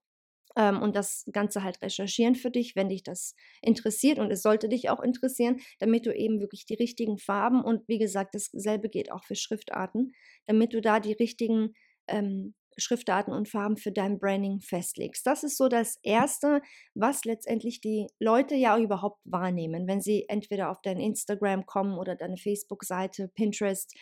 ähm, 0.56 0.82
und 0.82 0.96
das 0.96 1.26
Ganze 1.34 1.62
halt 1.62 1.82
recherchieren 1.82 2.36
für 2.36 2.50
dich, 2.50 2.78
wenn 2.78 2.88
dich 2.88 3.04
das 3.04 3.36
interessiert 3.62 4.20
und 4.20 4.32
es 4.32 4.42
sollte 4.42 4.70
dich 4.70 4.90
auch 4.90 5.02
interessieren, 5.02 5.60
damit 5.80 6.06
du 6.06 6.16
eben 6.16 6.40
wirklich 6.40 6.66
die 6.66 6.76
richtigen 6.76 7.18
Farben 7.18 7.62
und 7.62 7.86
wie 7.90 8.00
gesagt, 8.00 8.36
dasselbe 8.36 8.88
geht 8.88 9.12
auch 9.12 9.26
für 9.26 9.36
Schriftarten, 9.36 10.14
damit 10.46 10.74
du 10.74 10.80
da 10.80 11.02
die 11.02 11.12
richtigen 11.12 11.74
ähm, 12.08 12.56
Schriftarten 12.80 13.34
und 13.34 13.50
Farben 13.50 13.78
für 13.78 13.92
dein 13.92 14.20
Branding 14.20 14.60
festlegst. 14.60 15.26
Das 15.26 15.44
ist 15.44 15.58
so 15.58 15.68
das 15.68 16.00
Erste, 16.04 16.62
was 16.94 17.26
letztendlich 17.26 17.82
die 17.82 18.08
Leute 18.20 18.56
ja 18.56 18.78
überhaupt 18.78 19.22
wahrnehmen, 19.26 19.88
wenn 19.88 20.02
sie 20.02 20.26
entweder 20.28 20.70
auf 20.72 20.82
dein 20.82 21.00
Instagram 21.00 21.66
kommen 21.66 21.98
oder 21.98 22.16
deine 22.16 22.38
Facebook-Seite, 22.38 23.30
Pinterest, 23.36 23.94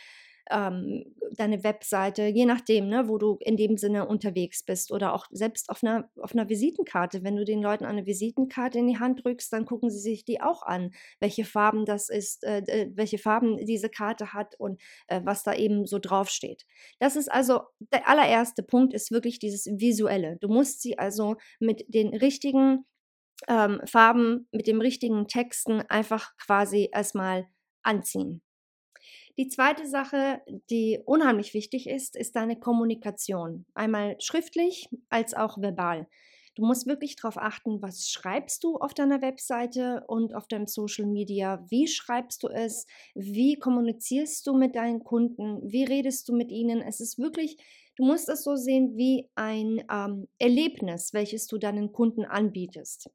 ähm, 0.50 1.16
deine 1.36 1.63
Webseite, 1.63 2.24
je 2.27 2.46
nachdem, 2.46 2.88
ne, 2.88 3.08
wo 3.08 3.18
du 3.18 3.38
in 3.42 3.58
dem 3.58 3.77
Sinne 3.77 4.08
unterwegs 4.08 4.63
bist 4.63 4.92
oder 4.92 5.13
auch 5.13 5.27
selbst 5.32 5.70
auf 5.70 5.84
einer, 5.84 6.10
auf 6.22 6.34
einer 6.34 6.50
Visitenkarte. 6.50 7.24
Wenn 7.24 7.36
du 7.36 7.46
den 7.46 7.62
Leuten 7.62 7.86
eine 7.86 8.06
Visitenkarte 8.06 8.80
in 8.80 8.88
die 8.88 9.00
Hand 9.00 9.24
drückst, 9.24 9.51
dann 9.51 9.66
gucken 9.66 9.89
sie 9.89 10.00
sich 10.00 10.25
die 10.25 10.42
auch 10.42 10.63
an, 10.63 10.92
welche 11.20 11.46
Farben 11.46 11.86
das 11.86 12.10
ist, 12.10 12.44
äh, 12.44 12.60
äh 12.60 12.92
welche 12.96 13.18
Farben 13.18 13.58
diese 13.66 13.89
Karte 13.89 14.34
hat 14.34 14.56
und 14.60 14.82
äh, 15.08 15.22
was 15.24 15.44
da 15.44 15.54
eben 15.54 15.86
so 15.86 16.00
draufsteht. 16.00 16.66
Das 17.00 17.16
ist 17.16 17.32
also 17.32 17.62
der 17.80 18.08
allererste 18.08 18.63
Punkt, 18.63 18.94
ist 18.94 19.12
wirklich 19.12 19.39
dieses 19.39 19.66
Visuelle. 19.66 20.38
Du 20.39 20.48
musst 20.48 20.82
sie 20.82 20.98
also 20.98 21.36
mit 21.60 21.86
den 21.88 22.16
richtigen 22.16 22.86
ähm, 23.48 23.82
Farben, 23.86 24.48
mit 24.51 24.68
dem 24.68 24.82
richtigen 24.82 25.27
Texten 25.27 25.82
einfach 25.82 26.36
quasi 26.38 26.89
erstmal 26.92 27.48
anziehen. 27.84 28.42
Die 29.39 29.50
zweite 29.50 29.86
Sache, 29.86 30.41
die 30.72 31.00
unheimlich 31.06 31.53
wichtig 31.53 31.88
ist, 31.88 32.15
ist 32.15 32.36
deine 32.36 32.60
Kommunikation. 32.60 33.65
Einmal 33.75 34.15
schriftlich 34.20 34.89
als 35.10 35.36
auch 35.36 35.60
verbal. 35.62 36.08
Du 36.56 36.65
musst 36.65 36.88
wirklich 36.88 37.15
darauf 37.15 37.38
achten, 37.38 37.84
was 37.84 38.10
schreibst 38.10 38.63
du 38.63 38.77
auf 38.77 38.96
deiner 38.96 39.22
Webseite 39.22 40.03
und 40.08 40.34
auf 40.34 40.48
deinem 40.48 40.65
Social 40.65 41.06
Media, 41.06 41.63
wie 41.70 41.88
schreibst 41.88 42.41
du 42.41 42.48
es, 42.48 42.88
wie 43.13 43.60
kommunizierst 43.60 44.48
du 44.48 44.58
mit 44.58 44.75
deinen 44.75 45.03
Kunden, 45.03 45.60
wie 45.72 45.84
redest 45.84 46.27
du 46.27 46.36
mit 46.36 46.51
ihnen. 46.51 46.82
Es 46.82 47.00
ist 47.00 47.20
wirklich, 47.20 47.58
du 47.96 48.06
musst 48.06 48.27
es 48.29 48.44
so 48.44 48.56
sehen 48.56 48.98
wie 48.98 49.29
ein 49.36 49.84
ähm, 49.91 50.27
Erlebnis, 50.39 51.13
welches 51.13 51.46
du 51.46 51.60
deinen 51.60 51.91
Kunden 51.91 52.25
anbietest. 52.25 53.12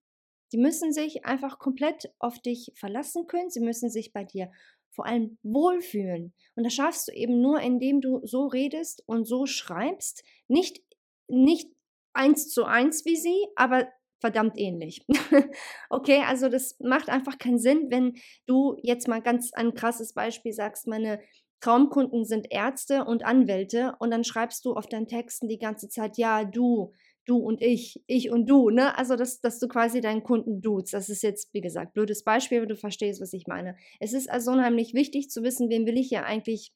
Die 0.53 0.59
müssen 0.59 0.93
sich 0.93 1.25
einfach 1.25 1.59
komplett 1.59 2.13
auf 2.21 2.39
dich 2.39 2.71
verlassen 2.77 3.27
können. 3.27 3.51
Sie 3.51 3.61
müssen 3.61 3.91
sich 3.91 4.13
bei 4.13 4.23
dir 4.23 4.53
vor 4.93 5.07
allem 5.07 5.39
wohlfühlen. 5.43 6.33
Und 6.55 6.65
das 6.65 6.75
schaffst 6.75 7.09
du 7.09 7.13
eben 7.13 7.41
nur, 7.41 7.61
indem 7.61 8.01
du 8.01 8.21
so 8.25 8.47
redest 8.47 9.03
und 9.07 9.25
so 9.25 9.47
schreibst. 9.47 10.23
Nicht, 10.49 10.81
nicht 11.29 11.69
eins 12.13 12.49
zu 12.49 12.65
eins 12.65 13.05
wie 13.05 13.17
sie, 13.17 13.47
aber 13.57 13.89
verdammt 14.21 14.55
ähnlich. 14.57 15.05
okay, 15.91 16.23
also 16.27 16.49
das 16.49 16.79
macht 16.79 17.09
einfach 17.09 17.39
keinen 17.39 17.59
Sinn, 17.59 17.87
wenn 17.91 18.15
du 18.47 18.77
jetzt 18.83 19.09
mal 19.09 19.21
ganz 19.21 19.53
ein 19.53 19.75
krasses 19.75 20.15
Beispiel 20.15 20.53
sagst, 20.53 20.87
meine 20.87 21.21
Traumkunden 21.61 22.25
sind 22.25 22.49
Ärzte 22.51 23.05
und 23.05 23.25
Anwälte 23.25 23.95
und 23.99 24.11
dann 24.11 24.25
schreibst 24.25 24.65
du 24.65 24.75
auf 24.75 24.87
deinen 24.87 25.07
Texten 25.07 25.49
die 25.49 25.59
ganze 25.59 25.89
Zeit, 25.89 26.19
ja, 26.19 26.45
du, 26.45 26.93
du 27.25 27.37
und 27.37 27.63
ich, 27.63 28.03
ich 28.07 28.31
und 28.31 28.47
du, 28.49 28.71
ne? 28.71 28.97
Also, 28.99 29.17
dass, 29.17 29.41
dass 29.41 29.59
du 29.59 29.69
quasi 29.69 30.01
deinen 30.01 30.23
Kunden 30.23 30.61
duzt. 30.61 30.93
Das 30.93 31.09
ist 31.09 31.23
jetzt, 31.23 31.53
wie 31.55 31.61
gesagt, 31.61 31.95
blödes 31.95 32.25
Beispiel, 32.25 32.59
aber 32.59 32.67
du 32.67 32.77
verstehst, 32.77 33.21
was 33.21 33.33
ich 33.33 33.47
meine. 33.47 33.77
Es 34.01 34.13
ist 34.13 34.31
also 34.31 34.53
unheimlich 34.53 34.95
wichtig 34.95 35.31
zu 35.31 35.43
wissen, 35.43 35.71
wen 35.71 35.87
will 35.87 35.99
ich 35.99 36.11
ja 36.11 36.25
eigentlich 36.25 36.73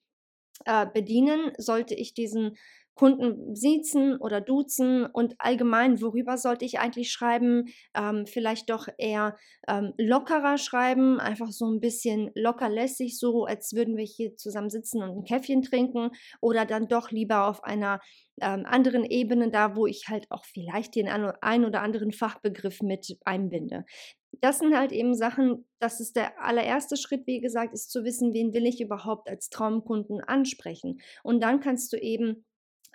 äh, 0.65 0.87
bedienen? 0.93 1.53
Sollte 1.59 1.95
ich 1.95 2.15
diesen 2.15 2.57
Kunden 2.97 3.55
siezen 3.55 4.17
oder 4.17 4.41
duzen 4.41 5.07
und 5.07 5.35
allgemein, 5.38 6.00
worüber 6.00 6.38
sollte 6.38 6.65
ich 6.65 6.81
eigentlich 6.81 7.12
schreiben? 7.12 7.67
Ähm, 7.95 8.26
vielleicht 8.26 8.71
doch 8.71 8.88
eher 8.99 9.37
ähm, 9.69 9.93
lockerer 9.99 10.57
schreiben, 10.57 11.21
einfach 11.21 11.53
so 11.53 11.71
ein 11.71 11.81
bisschen 11.81 12.31
lockerlässig, 12.35 13.19
so 13.19 13.45
als 13.45 13.75
würden 13.75 13.97
wir 13.97 14.05
hier 14.05 14.35
zusammen 14.37 14.71
sitzen 14.71 15.03
und 15.03 15.11
ein 15.11 15.25
Käffchen 15.25 15.62
trinken 15.62 16.11
oder 16.41 16.65
dann 16.65 16.88
doch 16.88 17.11
lieber 17.11 17.47
auf 17.47 17.62
einer 17.62 18.00
ähm, 18.41 18.65
anderen 18.67 19.05
Ebene, 19.05 19.50
da 19.50 19.76
wo 19.76 19.87
ich 19.87 20.09
halt 20.09 20.26
auch 20.31 20.45
vielleicht 20.47 20.95
den 20.95 21.09
ein 21.09 21.65
oder 21.65 21.83
anderen 21.83 22.12
Fachbegriff 22.12 22.81
mit 22.81 23.19
einbinde. 23.25 23.85
Das 24.41 24.59
sind 24.59 24.76
halt 24.76 24.93
eben 24.93 25.15
Sachen, 25.15 25.67
das 25.79 26.00
ist 26.00 26.17
der 26.17 26.43
allererste 26.43 26.97
Schritt, 26.97 27.26
wie 27.26 27.41
gesagt, 27.41 27.75
ist 27.75 27.91
zu 27.91 28.05
wissen, 28.05 28.33
wen 28.33 28.55
will 28.55 28.67
ich 28.67 28.81
überhaupt 28.81 29.29
als 29.29 29.49
Traumkunden 29.49 30.21
ansprechen. 30.21 31.00
Und 31.23 31.43
dann 31.43 31.61
kannst 31.61 31.93
du 31.93 31.99
eben 31.99 32.45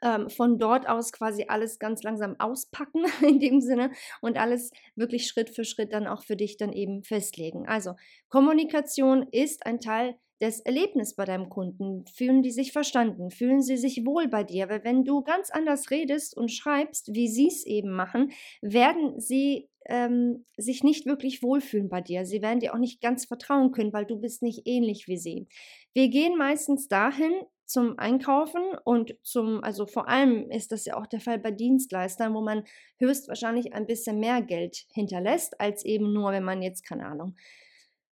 ähm, 0.02 0.30
von 0.30 0.58
dort 0.58 0.88
aus 0.88 1.12
quasi 1.12 1.46
alles 1.48 1.80
ganz 1.80 2.04
langsam 2.04 2.36
auspacken 2.40 3.06
in 3.22 3.40
dem 3.40 3.62
Sinne 3.62 3.92
und 4.22 4.38
alles 4.38 4.72
wirklich 4.96 5.28
Schritt 5.28 5.50
für 5.50 5.64
Schritt 5.64 5.94
dann 5.94 6.08
auch 6.08 6.24
für 6.24 6.36
dich 6.36 6.58
dann 6.58 6.74
eben 6.74 7.04
festlegen. 7.04 7.68
Also 7.68 7.94
Kommunikation 8.30 9.28
ist 9.32 9.66
ein 9.66 9.80
Teil 9.80 10.16
des 10.42 10.60
Erlebnisses 10.62 11.16
bei 11.16 11.26
deinem 11.26 11.50
Kunden. 11.50 12.04
Fühlen 12.08 12.42
die 12.42 12.52
sich 12.52 12.72
verstanden? 12.72 13.30
Fühlen 13.30 13.62
sie 13.62 13.78
sich 13.78 14.06
wohl 14.06 14.28
bei 14.28 14.44
dir? 14.44 14.70
Weil 14.70 14.84
wenn 14.84 15.06
du 15.06 15.22
ganz 15.22 15.52
anders 15.52 15.92
redest 15.92 16.36
und 16.36 16.52
schreibst, 16.52 17.14
wie 17.14 17.28
sie 17.28 17.48
es 17.48 17.66
eben 17.66 17.92
machen, 17.92 18.32
werden 18.62 19.20
sie 19.20 19.70
ähm, 19.86 20.46
sich 20.58 20.84
nicht 20.84 21.06
wirklich 21.06 21.44
wohlfühlen 21.44 21.90
bei 21.90 22.02
dir. 22.02 22.26
Sie 22.26 22.42
werden 22.42 22.60
dir 22.60 22.74
auch 22.74 22.80
nicht 22.80 23.02
ganz 23.02 23.26
vertrauen 23.26 23.72
können, 23.72 23.94
weil 23.94 24.06
du 24.06 24.20
bist 24.20 24.42
nicht 24.42 24.64
ähnlich 24.66 25.08
wie 25.08 25.18
sie. 25.18 25.48
Wir 25.94 26.10
gehen 26.10 26.38
meistens 26.38 26.88
dahin, 26.88 27.34
zum 27.72 27.98
Einkaufen 27.98 28.62
und 28.84 29.16
zum, 29.24 29.64
also 29.64 29.86
vor 29.86 30.08
allem 30.08 30.50
ist 30.50 30.72
das 30.72 30.86
ja 30.86 30.98
auch 30.98 31.08
der 31.08 31.20
Fall 31.20 31.40
bei 31.40 31.52
Dienstleistern, 31.52 32.34
wo 32.34 32.42
man 32.42 32.64
höchstwahrscheinlich 33.00 33.74
ein 33.74 33.88
bisschen 33.88 34.20
mehr 34.20 34.42
Geld 34.42 34.86
hinterlässt, 34.94 35.60
als 35.60 35.86
eben 35.86 36.14
nur, 36.14 36.32
wenn 36.32 36.44
man 36.44 36.62
jetzt, 36.62 36.88
keine 36.88 37.06
Ahnung, 37.06 37.36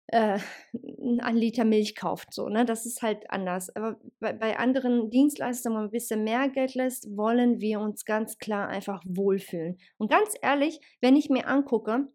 äh, 0.08 0.38
einen 1.20 1.36
Liter 1.36 1.64
Milch 1.64 1.94
kauft. 1.94 2.32
So, 2.32 2.48
ne? 2.48 2.64
Das 2.64 2.86
ist 2.86 3.02
halt 3.02 3.30
anders. 3.30 3.74
Aber 3.76 3.98
bei, 4.20 4.32
bei 4.32 4.58
anderen 4.58 5.10
Dienstleistern, 5.10 5.72
wo 5.72 5.76
man 5.76 5.84
ein 5.86 5.90
bisschen 5.90 6.24
mehr 6.24 6.48
Geld 6.48 6.74
lässt, 6.74 7.16
wollen 7.16 7.60
wir 7.60 7.80
uns 7.80 8.04
ganz 8.04 8.38
klar 8.38 8.68
einfach 8.68 9.02
wohlfühlen. 9.06 9.78
Und 9.98 10.10
ganz 10.10 10.34
ehrlich, 10.40 10.80
wenn 11.00 11.16
ich 11.16 11.28
mir 11.28 11.46
angucke, 11.46 12.08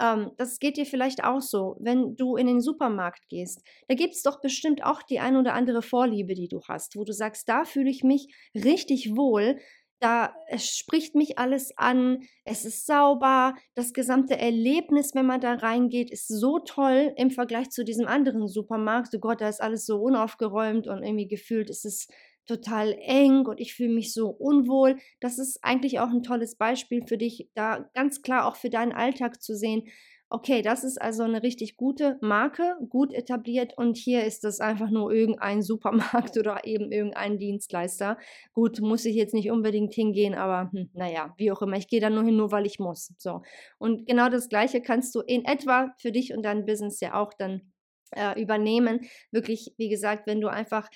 ähm, 0.00 0.32
das 0.36 0.58
geht 0.58 0.76
dir 0.76 0.86
vielleicht 0.86 1.24
auch 1.24 1.40
so, 1.40 1.76
wenn 1.80 2.16
du 2.16 2.36
in 2.36 2.46
den 2.46 2.60
Supermarkt 2.60 3.28
gehst. 3.28 3.62
Da 3.88 3.94
gibt 3.94 4.14
es 4.14 4.22
doch 4.22 4.40
bestimmt 4.40 4.84
auch 4.84 5.02
die 5.02 5.20
ein 5.20 5.36
oder 5.36 5.54
andere 5.54 5.82
Vorliebe, 5.82 6.34
die 6.34 6.48
du 6.48 6.60
hast, 6.68 6.96
wo 6.96 7.04
du 7.04 7.12
sagst, 7.12 7.48
da 7.48 7.64
fühle 7.64 7.90
ich 7.90 8.02
mich 8.02 8.28
richtig 8.54 9.16
wohl. 9.16 9.58
Da 9.98 10.34
es 10.48 10.76
spricht 10.76 11.14
mich 11.14 11.38
alles 11.38 11.72
an, 11.78 12.18
es 12.44 12.66
ist 12.66 12.84
sauber, 12.84 13.54
das 13.74 13.94
gesamte 13.94 14.38
Erlebnis, 14.38 15.14
wenn 15.14 15.24
man 15.24 15.40
da 15.40 15.54
reingeht, 15.54 16.10
ist 16.10 16.28
so 16.28 16.58
toll 16.58 17.14
im 17.16 17.30
Vergleich 17.30 17.70
zu 17.70 17.82
diesem 17.82 18.06
anderen 18.06 18.46
Supermarkt. 18.46 19.10
So 19.10 19.18
Gott, 19.18 19.40
da 19.40 19.48
ist 19.48 19.62
alles 19.62 19.86
so 19.86 19.98
unaufgeräumt 19.98 20.86
und 20.86 21.02
irgendwie 21.02 21.28
gefühlt 21.28 21.70
ist 21.70 21.86
es 21.86 22.08
total 22.46 22.96
eng 23.00 23.46
und 23.46 23.60
ich 23.60 23.74
fühle 23.74 23.94
mich 23.94 24.12
so 24.12 24.28
unwohl. 24.28 24.96
Das 25.20 25.38
ist 25.38 25.58
eigentlich 25.62 26.00
auch 26.00 26.10
ein 26.10 26.22
tolles 26.22 26.56
Beispiel 26.56 27.02
für 27.06 27.18
dich, 27.18 27.48
da 27.54 27.88
ganz 27.94 28.22
klar 28.22 28.46
auch 28.46 28.56
für 28.56 28.70
deinen 28.70 28.92
Alltag 28.92 29.42
zu 29.42 29.56
sehen. 29.56 29.84
Okay, 30.28 30.60
das 30.60 30.82
ist 30.82 31.00
also 31.00 31.22
eine 31.22 31.44
richtig 31.44 31.76
gute 31.76 32.18
Marke, 32.20 32.76
gut 32.88 33.12
etabliert 33.12 33.74
und 33.78 33.96
hier 33.96 34.24
ist 34.24 34.42
das 34.42 34.58
einfach 34.58 34.90
nur 34.90 35.12
irgendein 35.12 35.62
Supermarkt 35.62 36.36
oder 36.38 36.64
eben 36.64 36.90
irgendein 36.90 37.38
Dienstleister. 37.38 38.18
Gut, 38.52 38.80
muss 38.80 39.04
ich 39.04 39.14
jetzt 39.14 39.34
nicht 39.34 39.52
unbedingt 39.52 39.94
hingehen, 39.94 40.34
aber 40.34 40.70
hm, 40.72 40.90
naja, 40.94 41.32
wie 41.36 41.52
auch 41.52 41.62
immer, 41.62 41.76
ich 41.76 41.86
gehe 41.86 42.00
da 42.00 42.10
nur 42.10 42.24
hin, 42.24 42.36
nur 42.36 42.50
weil 42.50 42.66
ich 42.66 42.80
muss. 42.80 43.14
So. 43.18 43.42
Und 43.78 44.06
genau 44.06 44.28
das 44.28 44.48
Gleiche 44.48 44.82
kannst 44.82 45.14
du 45.14 45.20
in 45.20 45.44
etwa 45.44 45.94
für 45.98 46.10
dich 46.10 46.34
und 46.34 46.42
dein 46.42 46.66
Business 46.66 46.98
ja 46.98 47.14
auch 47.14 47.32
dann 47.32 47.72
äh, 48.10 48.40
übernehmen. 48.40 49.06
Wirklich, 49.30 49.74
wie 49.76 49.88
gesagt, 49.88 50.26
wenn 50.26 50.40
du 50.40 50.48
einfach 50.48 50.88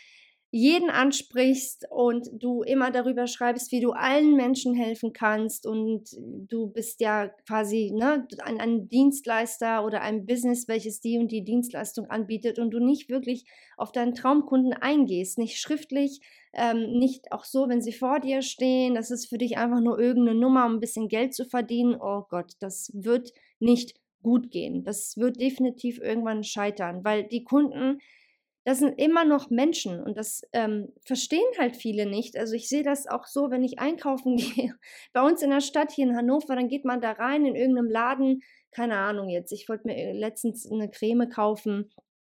jeden 0.52 0.90
ansprichst 0.90 1.86
und 1.90 2.28
du 2.32 2.62
immer 2.62 2.90
darüber 2.90 3.28
schreibst, 3.28 3.70
wie 3.70 3.80
du 3.80 3.92
allen 3.92 4.34
Menschen 4.34 4.74
helfen 4.74 5.12
kannst 5.12 5.64
und 5.64 6.10
du 6.18 6.66
bist 6.66 7.00
ja 7.00 7.28
quasi 7.46 7.92
ne, 7.94 8.26
ein, 8.42 8.60
ein, 8.60 8.88
Dienstleister 8.88 9.84
oder 9.84 10.00
ein 10.00 10.26
Business, 10.26 10.66
welches 10.66 11.00
die 11.00 11.18
und 11.18 11.30
die 11.30 11.44
Dienstleistung 11.44 12.06
anbietet 12.10 12.58
und 12.58 12.72
du 12.72 12.80
nicht 12.80 13.08
wirklich 13.08 13.44
auf 13.76 13.92
deinen 13.92 14.14
Traumkunden 14.14 14.72
eingehst, 14.72 15.38
nicht 15.38 15.60
schriftlich, 15.60 16.20
ähm, 16.52 16.98
nicht 16.98 17.30
auch 17.30 17.44
so, 17.44 17.68
wenn 17.68 17.80
sie 17.80 17.92
vor 17.92 18.18
dir 18.18 18.42
stehen, 18.42 18.96
das 18.96 19.12
ist 19.12 19.28
für 19.28 19.38
dich 19.38 19.56
einfach 19.56 19.80
nur 19.80 20.00
irgendeine 20.00 20.38
Nummer, 20.38 20.66
um 20.66 20.74
ein 20.74 20.80
bisschen 20.80 21.06
Geld 21.06 21.32
zu 21.32 21.44
verdienen. 21.44 21.94
Oh 22.00 22.24
Gott, 22.28 22.54
das 22.58 22.90
wird 22.92 23.32
nicht 23.60 23.94
gut 24.22 24.50
gehen. 24.50 24.82
Das 24.82 25.16
wird 25.16 25.40
definitiv 25.40 26.00
irgendwann 26.00 26.42
scheitern, 26.42 27.04
weil 27.04 27.24
die 27.24 27.44
Kunden 27.44 28.00
das 28.64 28.78
sind 28.78 28.98
immer 28.98 29.24
noch 29.24 29.50
Menschen 29.50 30.02
und 30.02 30.16
das 30.16 30.42
ähm, 30.52 30.92
verstehen 31.04 31.40
halt 31.58 31.76
viele 31.76 32.06
nicht. 32.06 32.36
Also 32.36 32.54
ich 32.54 32.68
sehe 32.68 32.82
das 32.82 33.06
auch 33.06 33.26
so, 33.26 33.50
wenn 33.50 33.64
ich 33.64 33.78
einkaufen 33.78 34.36
gehe. 34.36 34.74
Bei 35.12 35.22
uns 35.22 35.42
in 35.42 35.50
der 35.50 35.60
Stadt 35.60 35.92
hier 35.92 36.06
in 36.06 36.16
Hannover, 36.16 36.54
dann 36.56 36.68
geht 36.68 36.84
man 36.84 37.00
da 37.00 37.12
rein 37.12 37.46
in 37.46 37.54
irgendeinem 37.54 37.90
Laden, 37.90 38.42
keine 38.70 38.96
Ahnung 38.96 39.28
jetzt. 39.28 39.52
Ich 39.52 39.68
wollte 39.68 39.86
mir 39.86 39.96
äh, 39.96 40.12
letztens 40.12 40.70
eine 40.70 40.90
Creme 40.90 41.28
kaufen 41.30 41.90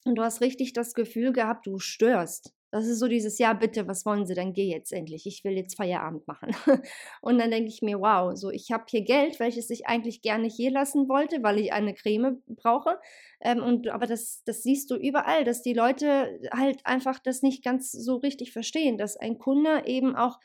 und 0.05 0.17
du 0.17 0.23
hast 0.23 0.41
richtig 0.41 0.73
das 0.73 0.95
Gefühl 0.95 1.33
gehabt, 1.33 1.67
du 1.67 1.79
störst. 1.79 2.55
Das 2.73 2.87
ist 2.87 3.00
so 3.00 3.07
dieses, 3.07 3.38
ja, 3.38 3.52
bitte, 3.52 3.87
was 3.87 4.07
wollen 4.07 4.25
Sie 4.25 4.33
denn? 4.33 4.55
Geh 4.55 4.71
jetzt 4.71 4.95
endlich. 4.95 5.26
Ich 5.26 5.45
will 5.45 5.52
jetzt 5.52 5.76
Feierabend 5.76 6.26
machen. 6.26 6.57
und 7.21 7.38
dann 7.38 7.50
denke 7.50 7.69
ich 7.69 7.83
mir, 7.83 8.00
wow, 8.00 8.35
so, 8.35 8.50
ich 8.50 8.73
habe 8.73 8.85
hier 8.88 9.02
Geld, 9.02 9.38
welches 9.41 9.69
ich 9.69 9.87
eigentlich 9.87 10.23
gerne 10.23 10.49
hier 10.49 10.71
lassen 10.71 11.07
wollte, 11.07 11.43
weil 11.43 11.61
ich 11.61 11.75
eine 11.75 11.93
Creme 11.93 12.43
brauche. 12.47 12.99
Ähm, 13.43 13.62
und, 13.62 13.88
aber 13.88 14.07
das, 14.07 14.43
das 14.45 14.62
siehst 14.62 14.91
du 14.91 14.97
überall, 14.97 15.45
dass 15.45 15.61
die 15.61 15.75
Leute 15.75 16.41
halt 16.50 16.81
einfach 16.85 17.19
das 17.19 17.43
nicht 17.43 17.62
ganz 17.62 17.93
so 17.93 18.17
richtig 18.17 18.52
verstehen, 18.52 18.97
dass 18.97 19.19
ein 19.19 19.37
Kunde 19.37 19.83
eben 19.85 20.17
auch 20.17 20.41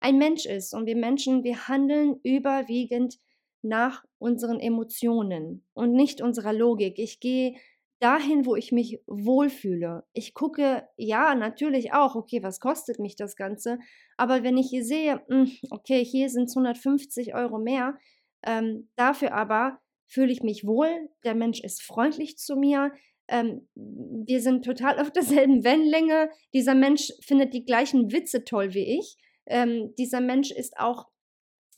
ein 0.00 0.18
Mensch 0.18 0.44
ist. 0.44 0.74
Und 0.74 0.84
wir 0.84 0.96
Menschen, 0.96 1.44
wir 1.44 1.66
handeln 1.66 2.20
überwiegend 2.22 3.18
nach 3.62 4.04
unseren 4.18 4.60
Emotionen 4.60 5.64
und 5.72 5.92
nicht 5.92 6.20
unserer 6.20 6.52
Logik. 6.52 6.98
Ich 6.98 7.20
gehe 7.20 7.56
dahin, 8.00 8.46
wo 8.46 8.56
ich 8.56 8.72
mich 8.72 9.00
wohlfühle. 9.06 10.04
Ich 10.12 10.34
gucke, 10.34 10.88
ja, 10.96 11.34
natürlich 11.34 11.92
auch, 11.92 12.14
okay, 12.16 12.42
was 12.42 12.60
kostet 12.60 12.98
mich 12.98 13.14
das 13.14 13.36
Ganze? 13.36 13.78
Aber 14.16 14.42
wenn 14.42 14.56
ich 14.56 14.70
hier 14.70 14.84
sehe, 14.84 15.22
hm, 15.28 15.50
okay, 15.70 16.04
hier 16.04 16.28
sind 16.30 16.44
es 16.44 16.56
150 16.56 17.34
Euro 17.34 17.58
mehr, 17.58 17.98
ähm, 18.44 18.88
dafür 18.96 19.34
aber 19.34 19.78
fühle 20.06 20.32
ich 20.32 20.42
mich 20.42 20.66
wohl, 20.66 21.08
der 21.24 21.34
Mensch 21.34 21.60
ist 21.60 21.82
freundlich 21.82 22.38
zu 22.38 22.56
mir, 22.56 22.92
ähm, 23.28 23.68
wir 23.74 24.40
sind 24.40 24.64
total 24.64 24.98
auf 24.98 25.10
derselben 25.12 25.62
Wellenlänge, 25.62 26.30
dieser 26.52 26.74
Mensch 26.74 27.12
findet 27.20 27.54
die 27.54 27.64
gleichen 27.64 28.12
Witze 28.12 28.44
toll 28.44 28.74
wie 28.74 28.98
ich, 28.98 29.16
ähm, 29.46 29.94
dieser 29.98 30.20
Mensch 30.20 30.50
ist 30.50 30.78
auch 30.78 31.06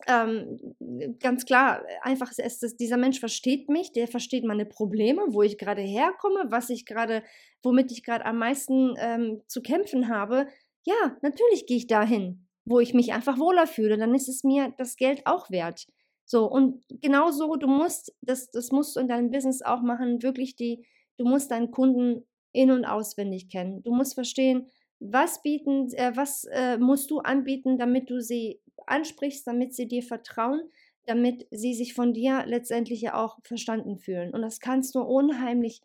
ähm, 0.06 0.74
ganz 1.20 1.44
klar, 1.44 1.82
einfach 2.02 2.30
ist 2.30 2.62
es, 2.62 2.76
dieser 2.76 2.96
Mensch 2.96 3.20
versteht 3.20 3.68
mich, 3.68 3.92
der 3.92 4.08
versteht 4.08 4.44
meine 4.44 4.66
Probleme, 4.66 5.22
wo 5.28 5.42
ich 5.42 5.58
gerade 5.58 5.82
herkomme, 5.82 6.46
was 6.48 6.70
ich 6.70 6.86
gerade, 6.86 7.22
womit 7.62 7.92
ich 7.92 8.02
gerade 8.02 8.24
am 8.24 8.38
meisten 8.38 8.94
ähm, 8.98 9.42
zu 9.46 9.62
kämpfen 9.62 10.08
habe. 10.08 10.46
Ja, 10.84 11.16
natürlich 11.22 11.66
gehe 11.66 11.76
ich 11.76 11.86
dahin, 11.86 12.46
wo 12.64 12.80
ich 12.80 12.94
mich 12.94 13.12
einfach 13.12 13.38
wohler 13.38 13.66
fühle. 13.66 13.96
Dann 13.96 14.14
ist 14.14 14.28
es 14.28 14.44
mir 14.44 14.72
das 14.78 14.96
Geld 14.96 15.26
auch 15.26 15.50
wert. 15.50 15.86
So, 16.24 16.46
und 16.46 16.82
genauso, 16.88 17.56
du 17.56 17.66
musst, 17.66 18.14
das, 18.22 18.50
das 18.50 18.70
musst 18.72 18.96
du 18.96 19.00
in 19.00 19.08
deinem 19.08 19.30
Business 19.30 19.60
auch 19.62 19.82
machen, 19.82 20.22
wirklich 20.22 20.56
die, 20.56 20.86
du 21.18 21.24
musst 21.24 21.50
deinen 21.50 21.70
Kunden 21.70 22.24
in- 22.52 22.70
und 22.70 22.84
auswendig 22.84 23.50
kennen. 23.50 23.82
Du 23.82 23.92
musst 23.92 24.14
verstehen, 24.14 24.68
was 24.98 25.42
bieten, 25.42 25.92
äh, 25.94 26.12
was 26.14 26.44
äh, 26.44 26.78
musst 26.78 27.10
du 27.10 27.18
anbieten, 27.18 27.76
damit 27.76 28.08
du 28.08 28.20
sie 28.20 28.61
ansprichst, 28.86 29.46
damit 29.46 29.74
sie 29.74 29.88
dir 29.88 30.02
vertrauen, 30.02 30.60
damit 31.06 31.46
sie 31.50 31.74
sich 31.74 31.94
von 31.94 32.12
dir 32.12 32.44
letztendlich 32.46 33.00
ja 33.00 33.14
auch 33.14 33.38
verstanden 33.44 33.98
fühlen. 33.98 34.32
Und 34.32 34.42
das 34.42 34.60
kannst 34.60 34.94
du 34.94 35.00
unheimlich 35.00 35.80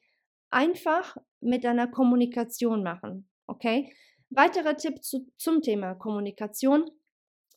einfach 0.50 1.18
mit 1.40 1.64
deiner 1.64 1.88
Kommunikation 1.88 2.84
machen. 2.84 3.28
Okay? 3.48 3.92
Weiterer 4.30 4.78
Tipp 4.78 5.04
zu, 5.04 5.28
zum 5.38 5.62
Thema 5.62 5.96
Kommunikation. 5.96 6.90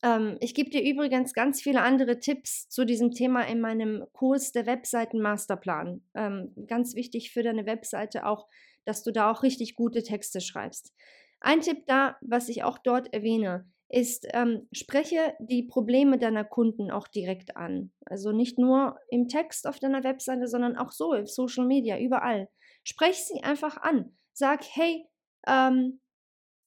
Ähm, 0.02 0.37
ich 0.40 0.54
gebe 0.54 0.70
dir 0.70 0.82
übrigens 0.82 1.35
ganz 1.35 1.61
viele 1.61 1.82
andere 1.82 2.20
Tipps 2.20 2.68
zu 2.68 2.85
diesem 2.85 3.12
Thema 3.12 3.42
in 3.42 3.61
meinem 3.61 4.04
Kurs 4.12 4.52
der 4.52 4.66
Webseiten 4.66 5.20
Masterplan. 5.20 6.02
Ähm, 6.14 6.54
ganz 6.66 6.94
wichtig 6.94 7.32
für 7.32 7.42
deine 7.42 7.66
Webseite 7.66 8.26
auch, 8.26 8.49
dass 8.85 9.02
du 9.02 9.12
da 9.12 9.30
auch 9.30 9.42
richtig 9.42 9.75
gute 9.75 10.02
Texte 10.02 10.40
schreibst. 10.40 10.94
Ein 11.40 11.61
Tipp 11.61 11.87
da, 11.87 12.16
was 12.20 12.49
ich 12.49 12.62
auch 12.62 12.78
dort 12.78 13.12
erwähne, 13.12 13.70
ist, 13.90 14.28
ähm, 14.32 14.68
spreche 14.73 15.35
die 15.40 15.64
Probleme 15.64 16.16
deiner 16.18 16.44
Kunden 16.44 16.90
auch 16.90 17.09
direkt 17.09 17.56
an. 17.56 17.90
Also 18.04 18.30
nicht 18.30 18.59
nur 18.59 18.99
im 19.09 19.26
Text 19.26 19.66
auf 19.66 19.80
deiner 19.80 20.04
Webseite, 20.04 20.47
sondern 20.47 20.76
auch 20.76 20.92
so 20.92 21.12
im 21.12 21.26
Social 21.26 21.66
Media, 21.66 21.99
überall. 21.99 22.49
Sprech 22.85 23.16
sie 23.16 23.42
einfach 23.42 23.76
an. 23.78 24.16
Sag, 24.32 24.64
hey, 24.75 25.06
ähm, 25.47 26.00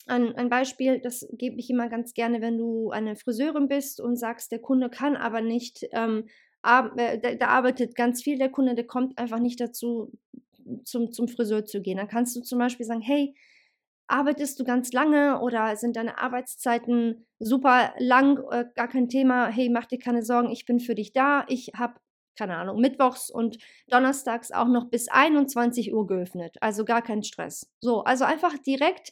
ein, 0.05 0.35
ein 0.35 0.49
Beispiel, 0.49 0.99
das 0.99 1.25
gebe 1.31 1.57
ich 1.57 1.69
immer 1.69 1.87
ganz 1.87 2.13
gerne, 2.13 2.41
wenn 2.41 2.57
du 2.57 2.91
eine 2.91 3.15
Friseurin 3.15 3.69
bist 3.69 4.01
und 4.01 4.17
sagst, 4.17 4.51
der 4.51 4.59
Kunde 4.59 4.89
kann 4.89 5.15
aber 5.15 5.39
nicht, 5.39 5.87
ähm, 5.93 6.27
ar 6.61 6.91
äh, 6.97 7.37
da, 7.37 7.47
arbeitet 7.47 7.95
ganz 7.95 8.21
viel 8.21 8.37
der 8.37 8.49
Kunde, 8.49 8.75
der 8.75 8.85
kommt 8.85 9.17
einfach 9.17 9.39
nicht 9.39 9.61
dazu, 9.61 10.11
zum, 10.83 11.13
zum 11.13 11.29
Friseur 11.29 11.63
zu 11.63 11.81
gehen. 11.81 11.97
Dann 11.97 12.09
kannst 12.09 12.35
du 12.35 12.41
zum 12.41 12.59
Beispiel 12.59 12.85
sagen, 12.85 13.01
hey, 13.01 13.33
arbeitest 14.07 14.59
du 14.59 14.63
ganz 14.63 14.91
lange 14.91 15.39
oder 15.39 15.75
sind 15.75 15.95
deine 15.95 16.17
Arbeitszeiten 16.17 17.25
super 17.39 17.93
lang, 17.97 18.39
äh, 18.51 18.65
gar 18.75 18.87
kein 18.87 19.09
Thema, 19.09 19.47
hey, 19.47 19.69
mach 19.69 19.85
dir 19.85 19.99
keine 19.99 20.23
Sorgen, 20.23 20.51
ich 20.51 20.65
bin 20.65 20.79
für 20.79 20.95
dich 20.95 21.13
da, 21.13 21.45
ich 21.47 21.71
habe 21.77 21.95
keine 22.35 22.57
Ahnung, 22.57 22.79
mittwochs 22.79 23.29
und 23.29 23.57
donnerstags 23.87 24.51
auch 24.51 24.67
noch 24.67 24.89
bis 24.89 25.07
21 25.07 25.93
Uhr 25.93 26.07
geöffnet. 26.07 26.57
Also 26.61 26.83
gar 26.85 27.01
kein 27.01 27.23
Stress. 27.23 27.71
So, 27.79 28.03
also 28.03 28.25
einfach 28.25 28.57
direkt 28.57 29.11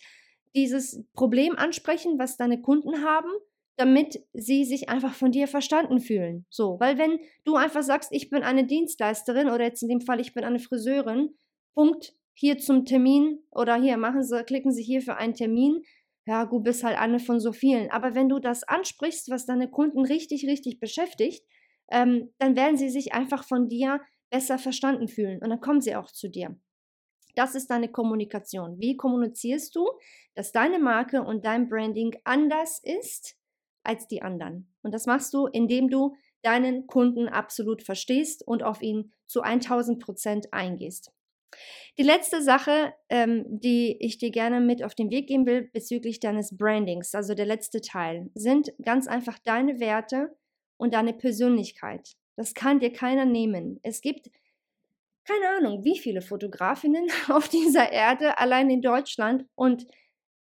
dieses 0.56 1.04
Problem 1.14 1.56
ansprechen, 1.56 2.18
was 2.20 2.38
deine 2.38 2.62
Kunden 2.62 3.04
haben, 3.04 3.30
damit 3.78 4.24
sie 4.34 4.66
sich 4.66 4.90
einfach 4.90 5.14
von 5.14 5.32
dir 5.32 5.48
verstanden 5.48 6.00
fühlen. 6.00 6.46
So, 6.50 6.80
weil 6.80 6.98
wenn 6.98 7.20
du 7.46 7.56
einfach 7.56 7.84
sagst, 7.84 8.10
ich 8.12 8.30
bin 8.30 8.44
eine 8.44 8.66
Dienstleisterin 8.66 9.50
oder 9.50 9.64
jetzt 9.64 9.82
in 9.84 9.90
dem 9.90 10.02
Fall, 10.02 10.20
ich 10.20 10.34
bin 10.34 10.44
eine 10.44 10.60
Friseurin, 10.60 11.36
Punkt, 11.74 12.14
hier 12.42 12.58
zum 12.58 12.86
Termin 12.86 13.38
oder 13.52 13.76
hier 13.76 13.98
machen 13.98 14.24
Sie, 14.24 14.44
klicken 14.44 14.72
Sie 14.72 14.82
hier 14.82 15.04
für 15.04 15.16
einen 15.16 15.36
Termin. 15.36 15.84
Ja, 16.26 16.48
du 16.48 16.60
bist 16.60 16.84
halt 16.84 16.98
eine 16.98 17.20
von 17.20 17.40
so 17.40 17.52
vielen. 17.52 17.92
Aber 17.92 18.16
wenn 18.16 18.30
du 18.30 18.40
das 18.40 18.64
ansprichst, 18.64 19.30
was 19.30 19.46
deine 19.46 19.70
Kunden 19.70 20.04
richtig, 20.04 20.48
richtig 20.48 20.80
beschäftigt, 20.80 21.46
ähm, 21.92 22.34
dann 22.40 22.56
werden 22.56 22.78
sie 22.78 22.90
sich 22.90 23.14
einfach 23.14 23.44
von 23.44 23.70
dir 23.70 24.02
besser 24.32 24.58
verstanden 24.58 25.08
fühlen 25.08 25.40
und 25.44 25.52
dann 25.52 25.62
kommen 25.62 25.82
sie 25.82 25.96
auch 25.96 26.10
zu 26.10 26.30
dir. 26.30 26.60
Das 27.36 27.54
ist 27.54 27.70
deine 27.70 27.90
Kommunikation. 27.90 28.80
Wie 28.80 28.98
kommunizierst 28.98 29.76
du, 29.76 29.88
dass 30.34 30.52
deine 30.52 30.80
Marke 30.80 31.22
und 31.22 31.46
dein 31.46 31.70
Branding 31.70 32.16
anders 32.24 32.82
ist 32.84 33.38
als 33.84 34.08
die 34.08 34.24
anderen? 34.24 34.74
Und 34.82 34.96
das 34.96 35.06
machst 35.06 35.32
du, 35.36 35.46
indem 35.46 35.90
du 35.92 36.16
deinen 36.42 36.88
Kunden 36.88 37.28
absolut 37.28 37.84
verstehst 37.84 38.48
und 38.48 38.64
auf 38.64 38.82
ihn 38.82 39.14
zu 39.28 39.42
1000 39.42 40.04
Prozent 40.04 40.52
eingehst. 40.54 41.12
Die 41.98 42.03
letzte 42.03 42.41
Sache, 42.41 42.93
ähm, 43.10 43.46
die 43.48 43.98
ich 44.00 44.17
dir 44.17 44.31
gerne 44.31 44.62
mit 44.62 44.84
auf 44.84 44.96
den 44.96 45.12
Weg 45.12 45.27
geben 45.27 45.46
will 45.46 45.70
bezüglich 45.74 46.20
deines 46.20 46.55
Brandings, 46.55 47.13
also 47.13 47.34
der 47.34 47.46
letzte 47.46 47.81
Teil, 47.81 48.29
sind 48.34 48.72
ganz 48.84 49.08
einfach 49.08 49.38
deine 49.39 49.79
Werte 49.79 50.35
und 50.77 50.94
deine 50.94 51.14
Persönlichkeit. 51.14 52.14
Das 52.35 52.53
kann 52.53 52.79
dir 52.79 52.94
keiner 52.94 53.25
nehmen. 53.25 53.79
Es 53.83 54.01
gibt 54.01 54.29
keine 55.25 55.50
Ahnung, 55.57 55.83
wie 55.83 55.98
viele 55.98 56.22
Fotografinnen 56.22 57.07
auf 57.29 57.48
dieser 57.48 57.92
Erde, 57.92 58.40
allein 58.40 58.70
in 58.70 58.81
Deutschland 58.81 59.46
und 59.55 59.85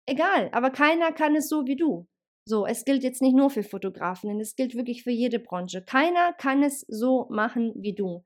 egal, 0.06 0.50
aber 0.52 0.69
keiner 0.69 1.12
kann 1.12 1.36
es 1.36 1.50
so 1.50 1.65
wie 1.65 1.76
du. 1.76 2.08
So, 2.45 2.65
es 2.65 2.86
gilt 2.86 3.04
jetzt 3.04 3.22
nicht 3.22 3.36
nur 3.36 3.50
für 3.50 3.63
Fotografinnen, 3.63 4.39
es 4.39 4.56
gilt 4.56 4.76
wirklich 4.76 5.04
für 5.04 5.12
jede 5.12 5.39
Branche. 5.39 5.84
Keiner 5.84 6.34
kann 6.34 6.63
es 6.63 6.86
so 6.88 7.28
machen 7.30 7.74
wie 7.76 7.93
du. 7.93 8.24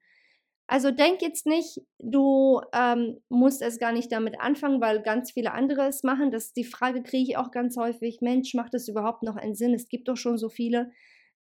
Also 0.74 0.90
denk 0.90 1.22
jetzt 1.22 1.46
nicht, 1.46 1.82
du 2.00 2.60
ähm, 2.74 3.22
musst 3.30 3.62
es 3.62 3.78
gar 3.78 3.92
nicht 3.92 4.12
damit 4.12 4.42
anfangen, 4.42 4.82
weil 4.82 5.04
ganz 5.04 5.30
viele 5.30 5.52
andere 5.52 5.86
es 5.86 6.02
machen. 6.02 6.32
Das, 6.32 6.52
die 6.52 6.64
Frage 6.64 7.04
kriege 7.04 7.30
ich 7.30 7.38
auch 7.38 7.52
ganz 7.52 7.78
häufig, 7.78 8.22
Mensch, 8.22 8.56
macht 8.56 8.74
das 8.74 8.88
überhaupt 8.88 9.22
noch 9.22 9.36
einen 9.36 9.54
Sinn? 9.54 9.76
Es 9.76 9.88
gibt 9.88 10.08
doch 10.08 10.18
schon 10.18 10.40
so 10.40 10.50
viele. 10.50 10.90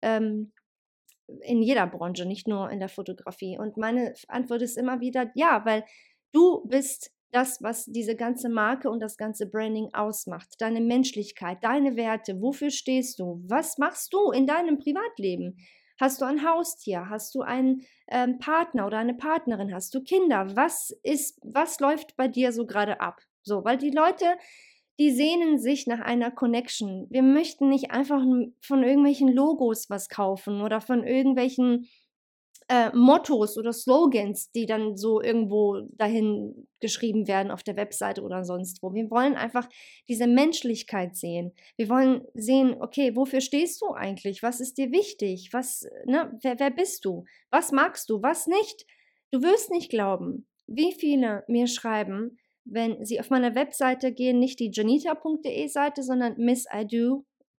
Ähm, 0.04 0.52
in 1.42 1.64
jeder 1.64 1.88
Branche, 1.88 2.28
nicht 2.28 2.48
nur 2.48 2.70
in 2.70 2.80
der 2.80 2.90
Fotografie. 2.90 3.58
Und 3.58 3.76
meine 3.76 4.14
Antwort 4.28 4.62
ist 4.62 4.78
immer 4.78 5.00
wieder, 5.00 5.32
ja, 5.34 5.66
weil 5.66 5.84
du 6.32 6.64
bist 6.68 7.12
das, 7.32 7.60
was 7.64 7.86
diese 7.86 8.16
ganze 8.16 8.50
Marke 8.50 8.88
und 8.92 9.00
das 9.00 9.18
ganze 9.18 9.50
Branding 9.50 9.90
ausmacht. 9.96 10.50
Deine 10.60 10.80
Menschlichkeit, 10.80 11.58
deine 11.64 11.96
Werte, 11.96 12.40
wofür 12.40 12.70
stehst 12.70 13.18
du? 13.18 13.42
Was 13.48 13.80
machst 13.80 14.14
du 14.14 14.30
in 14.30 14.46
deinem 14.46 14.78
Privatleben? 14.78 15.58
Hast 16.00 16.22
du 16.22 16.26
ein 16.26 16.48
Haustier? 16.48 17.10
Hast 17.10 17.36
du 17.36 17.42
einen 17.42 17.84
ähm, 18.08 18.40
Partner 18.40 18.88
oder 18.88 18.98
eine 18.98 19.14
Partnerin? 19.14 19.74
Hast 19.74 19.94
du 19.94 20.02
Kinder? 20.02 20.56
Was 20.56 20.90
ist, 21.04 21.40
was 21.44 21.80
läuft 21.80 22.18
bei 22.18 22.28
dir 22.28 22.52
so 22.52 22.66
gerade 22.66 23.00
ab? 23.00 23.22
So, 23.44 23.64
weil 23.64 23.78
die 23.78 23.92
Leute, 23.92 24.26
die 25.00 25.12
sehnen 25.12 25.60
sich 25.60 25.88
nach 25.88 26.00
einer 26.00 26.32
Connection. 26.32 27.08
Wir 27.10 27.24
möchten 27.24 27.70
nicht 27.70 27.92
einfach 27.92 28.24
von 28.62 28.84
irgendwelchen 28.84 29.28
Logos 29.28 29.90
was 29.90 30.10
kaufen 30.10 30.62
oder 30.62 30.82
von 30.82 31.04
irgendwelchen 31.04 31.88
äh, 32.70 32.96
Mottos 32.96 33.58
oder 33.58 33.74
Slogans, 33.74 34.52
die 34.52 34.66
dann 34.66 34.98
so 34.98 35.22
irgendwo 35.22 35.82
dahin 35.92 36.68
geschrieben 36.80 37.28
werden 37.28 37.52
auf 37.52 37.64
der 37.64 37.76
Webseite 37.76 38.22
oder 38.22 38.44
sonst 38.44 38.82
wo. 38.82 38.94
Wir 38.94 39.10
wollen 39.10 39.36
einfach 39.36 39.68
diese 40.08 40.28
Menschlichkeit 40.28 41.16
sehen. 41.16 41.54
Wir 41.78 41.90
wollen 41.90 42.22
sehen, 42.34 42.76
okay, 42.80 43.16
wofür 43.16 43.42
stehst 43.42 43.82
du 43.82 43.94
eigentlich? 43.94 44.44
Was 44.44 44.60
ist 44.60 44.78
dir 44.78 44.92
wichtig? 44.92 45.50
Was, 45.52 45.88
ne, 46.06 46.38
wer, 46.42 46.60
wer 46.60 46.72
bist 46.72 47.06
du? 47.06 47.24
Was 47.52 47.72
magst 47.72 48.10
du? 48.10 48.22
Was 48.22 48.48
nicht? 48.48 48.86
Du 49.32 49.42
wirst 49.42 49.72
nicht 49.72 49.90
glauben, 49.90 50.48
wie 50.68 50.94
viele 50.94 51.44
mir 51.48 51.68
schreiben, 51.68 52.38
wenn 52.66 53.04
Sie 53.04 53.20
auf 53.20 53.30
meiner 53.30 53.56
Webseite 53.56 54.14
gehen, 54.14 54.40
nicht 54.40 54.60
die 54.60 54.72
janita.de 54.74 55.68
Seite, 55.68 56.04
sondern 56.04 56.36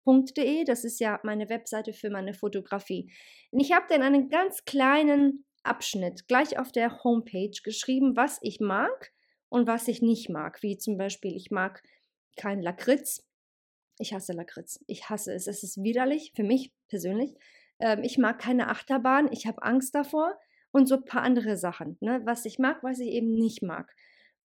missido.de. 0.04 0.64
Das 0.64 0.84
ist 0.84 1.00
ja 1.00 1.20
meine 1.22 1.48
Webseite 1.48 1.92
für 1.92 2.10
meine 2.10 2.34
Fotografie. 2.34 3.12
Und 3.50 3.60
ich 3.60 3.72
habe 3.72 3.86
dann 3.88 4.02
einen 4.02 4.28
ganz 4.28 4.64
kleinen 4.64 5.44
Abschnitt 5.62 6.28
gleich 6.28 6.58
auf 6.58 6.72
der 6.72 7.02
Homepage 7.04 7.56
geschrieben, 7.62 8.16
was 8.16 8.38
ich 8.42 8.60
mag 8.60 9.12
und 9.48 9.66
was 9.66 9.88
ich 9.88 10.02
nicht 10.02 10.28
mag. 10.28 10.62
Wie 10.62 10.76
zum 10.76 10.98
Beispiel, 10.98 11.34
ich 11.34 11.50
mag 11.50 11.82
kein 12.36 12.60
Lakritz. 12.60 13.26
Ich 13.98 14.12
hasse 14.12 14.32
Lakritz. 14.32 14.80
Ich 14.86 15.08
hasse 15.08 15.32
es. 15.32 15.46
Es 15.46 15.62
ist 15.62 15.82
widerlich 15.82 16.32
für 16.34 16.42
mich 16.42 16.72
persönlich. 16.88 17.34
Ähm, 17.78 18.02
ich 18.02 18.18
mag 18.18 18.38
keine 18.38 18.68
Achterbahn. 18.68 19.32
Ich 19.32 19.46
habe 19.46 19.62
Angst 19.62 19.94
davor. 19.94 20.38
Und 20.72 20.88
so 20.88 20.96
ein 20.96 21.04
paar 21.04 21.22
andere 21.22 21.56
Sachen. 21.56 21.96
Ne? 22.00 22.20
Was 22.24 22.44
ich 22.46 22.58
mag, 22.58 22.82
was 22.82 22.98
ich 22.98 23.10
eben 23.10 23.32
nicht 23.36 23.62
mag. 23.62 23.94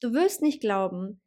Du 0.01 0.13
wirst 0.13 0.43
nicht 0.43 0.61
glauben, 0.61 1.23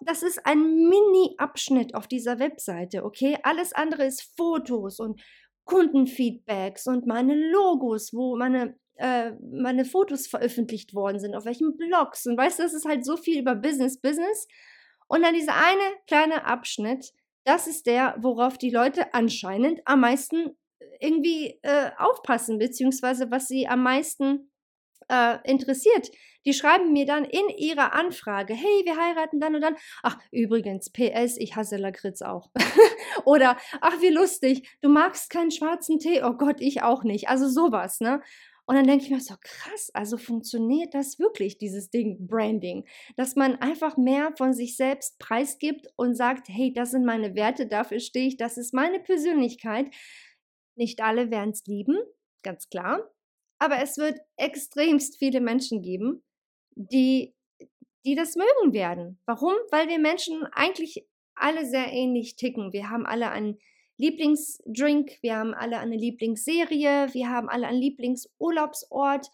das 0.00 0.22
ist 0.22 0.44
ein 0.46 0.88
Mini-Abschnitt 0.88 1.94
auf 1.94 2.06
dieser 2.06 2.38
Webseite, 2.38 3.04
okay? 3.04 3.38
Alles 3.42 3.72
andere 3.72 4.04
ist 4.04 4.32
Fotos 4.36 4.98
und 4.98 5.20
Kundenfeedbacks 5.64 6.86
und 6.86 7.06
meine 7.06 7.34
Logos, 7.34 8.12
wo 8.12 8.36
meine, 8.36 8.76
äh, 8.96 9.32
meine 9.40 9.84
Fotos 9.84 10.26
veröffentlicht 10.26 10.94
worden 10.94 11.20
sind, 11.20 11.34
auf 11.34 11.44
welchen 11.44 11.76
Blogs. 11.76 12.26
Und 12.26 12.36
weißt 12.36 12.58
du, 12.58 12.62
das 12.64 12.74
ist 12.74 12.86
halt 12.86 13.04
so 13.04 13.16
viel 13.16 13.40
über 13.40 13.54
Business, 13.54 14.00
Business. 14.00 14.46
Und 15.08 15.22
dann 15.22 15.34
dieser 15.34 15.54
eine 15.54 15.82
kleine 16.06 16.44
Abschnitt, 16.44 17.12
das 17.44 17.66
ist 17.66 17.86
der, 17.86 18.16
worauf 18.20 18.58
die 18.58 18.70
Leute 18.70 19.14
anscheinend 19.14 19.80
am 19.84 20.00
meisten 20.00 20.56
irgendwie 21.00 21.58
äh, 21.62 21.90
aufpassen, 21.98 22.58
beziehungsweise 22.58 23.30
was 23.30 23.48
sie 23.48 23.66
am 23.66 23.82
meisten 23.82 24.49
äh, 25.08 25.38
interessiert. 25.44 26.10
Die 26.46 26.54
schreiben 26.54 26.92
mir 26.92 27.04
dann 27.04 27.24
in 27.24 27.48
ihrer 27.50 27.92
Anfrage, 27.94 28.54
hey, 28.54 28.82
wir 28.84 28.96
heiraten 28.96 29.40
dann 29.40 29.54
und 29.54 29.60
dann. 29.60 29.76
Ach, 30.02 30.18
übrigens, 30.30 30.90
PS, 30.90 31.36
ich 31.36 31.56
hasse 31.56 31.76
Lakritz 31.76 32.22
auch. 32.22 32.50
Oder, 33.24 33.56
ach, 33.80 34.00
wie 34.00 34.08
lustig, 34.08 34.68
du 34.80 34.88
magst 34.88 35.30
keinen 35.30 35.50
schwarzen 35.50 35.98
Tee. 35.98 36.22
Oh 36.22 36.34
Gott, 36.34 36.60
ich 36.60 36.82
auch 36.82 37.04
nicht. 37.04 37.28
Also 37.28 37.48
sowas, 37.48 38.00
ne? 38.00 38.22
Und 38.70 38.76
dann 38.76 38.86
denke 38.86 39.04
ich 39.04 39.10
mir 39.10 39.20
so, 39.20 39.34
krass, 39.42 39.90
also 39.94 40.16
funktioniert 40.16 40.94
das 40.94 41.18
wirklich, 41.18 41.58
dieses 41.58 41.90
Ding 41.90 42.28
Branding, 42.28 42.84
dass 43.16 43.34
man 43.34 43.56
einfach 43.56 43.96
mehr 43.96 44.32
von 44.38 44.52
sich 44.52 44.76
selbst 44.76 45.18
preisgibt 45.18 45.88
und 45.96 46.14
sagt, 46.14 46.48
hey, 46.48 46.72
das 46.72 46.92
sind 46.92 47.04
meine 47.04 47.34
Werte, 47.34 47.66
dafür 47.66 47.98
stehe 47.98 48.28
ich, 48.28 48.36
das 48.36 48.56
ist 48.58 48.72
meine 48.72 49.00
Persönlichkeit. 49.00 49.92
Nicht 50.76 51.02
alle 51.02 51.32
werden 51.32 51.50
es 51.50 51.66
lieben, 51.66 51.98
ganz 52.44 52.68
klar. 52.68 53.10
Aber 53.60 53.80
es 53.82 53.98
wird 53.98 54.18
extremst 54.36 55.18
viele 55.18 55.40
Menschen 55.40 55.82
geben, 55.82 56.22
die, 56.74 57.34
die 58.06 58.14
das 58.14 58.34
mögen 58.34 58.72
werden. 58.72 59.20
Warum? 59.26 59.52
Weil 59.70 59.88
wir 59.88 59.98
Menschen 59.98 60.44
eigentlich 60.52 61.06
alle 61.34 61.66
sehr 61.66 61.92
ähnlich 61.92 62.36
ticken. 62.36 62.72
Wir 62.72 62.90
haben 62.90 63.06
alle 63.06 63.30
einen 63.30 63.58
Lieblingsdrink, 63.98 65.18
wir 65.20 65.36
haben 65.36 65.52
alle 65.52 65.78
eine 65.78 65.96
Lieblingsserie, 65.96 67.12
wir 67.12 67.28
haben 67.28 67.50
alle 67.50 67.66
einen 67.66 67.80
Lieblingsurlaubsort. 67.80 69.28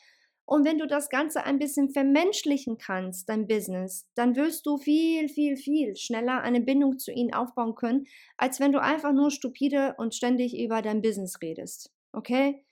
Und 0.44 0.64
wenn 0.64 0.78
du 0.78 0.88
das 0.88 1.08
Ganze 1.08 1.44
ein 1.44 1.60
bisschen 1.60 1.90
vermenschlichen 1.90 2.78
kannst, 2.78 3.28
dein 3.28 3.46
Business, 3.46 4.08
dann 4.16 4.34
wirst 4.34 4.66
du 4.66 4.76
viel, 4.76 5.28
viel, 5.28 5.56
viel 5.56 5.94
schneller 5.94 6.42
eine 6.42 6.60
Bindung 6.60 6.98
zu 6.98 7.12
ihnen 7.12 7.32
aufbauen 7.32 7.76
können, 7.76 8.06
als 8.36 8.58
wenn 8.58 8.72
du 8.72 8.80
einfach 8.80 9.12
nur 9.12 9.30
stupide 9.30 9.94
und 9.98 10.16
ständig 10.16 10.58
über 10.58 10.82
dein 10.82 11.00
Business 11.00 11.40
redest. 11.40 11.92
Okay? 12.12 12.64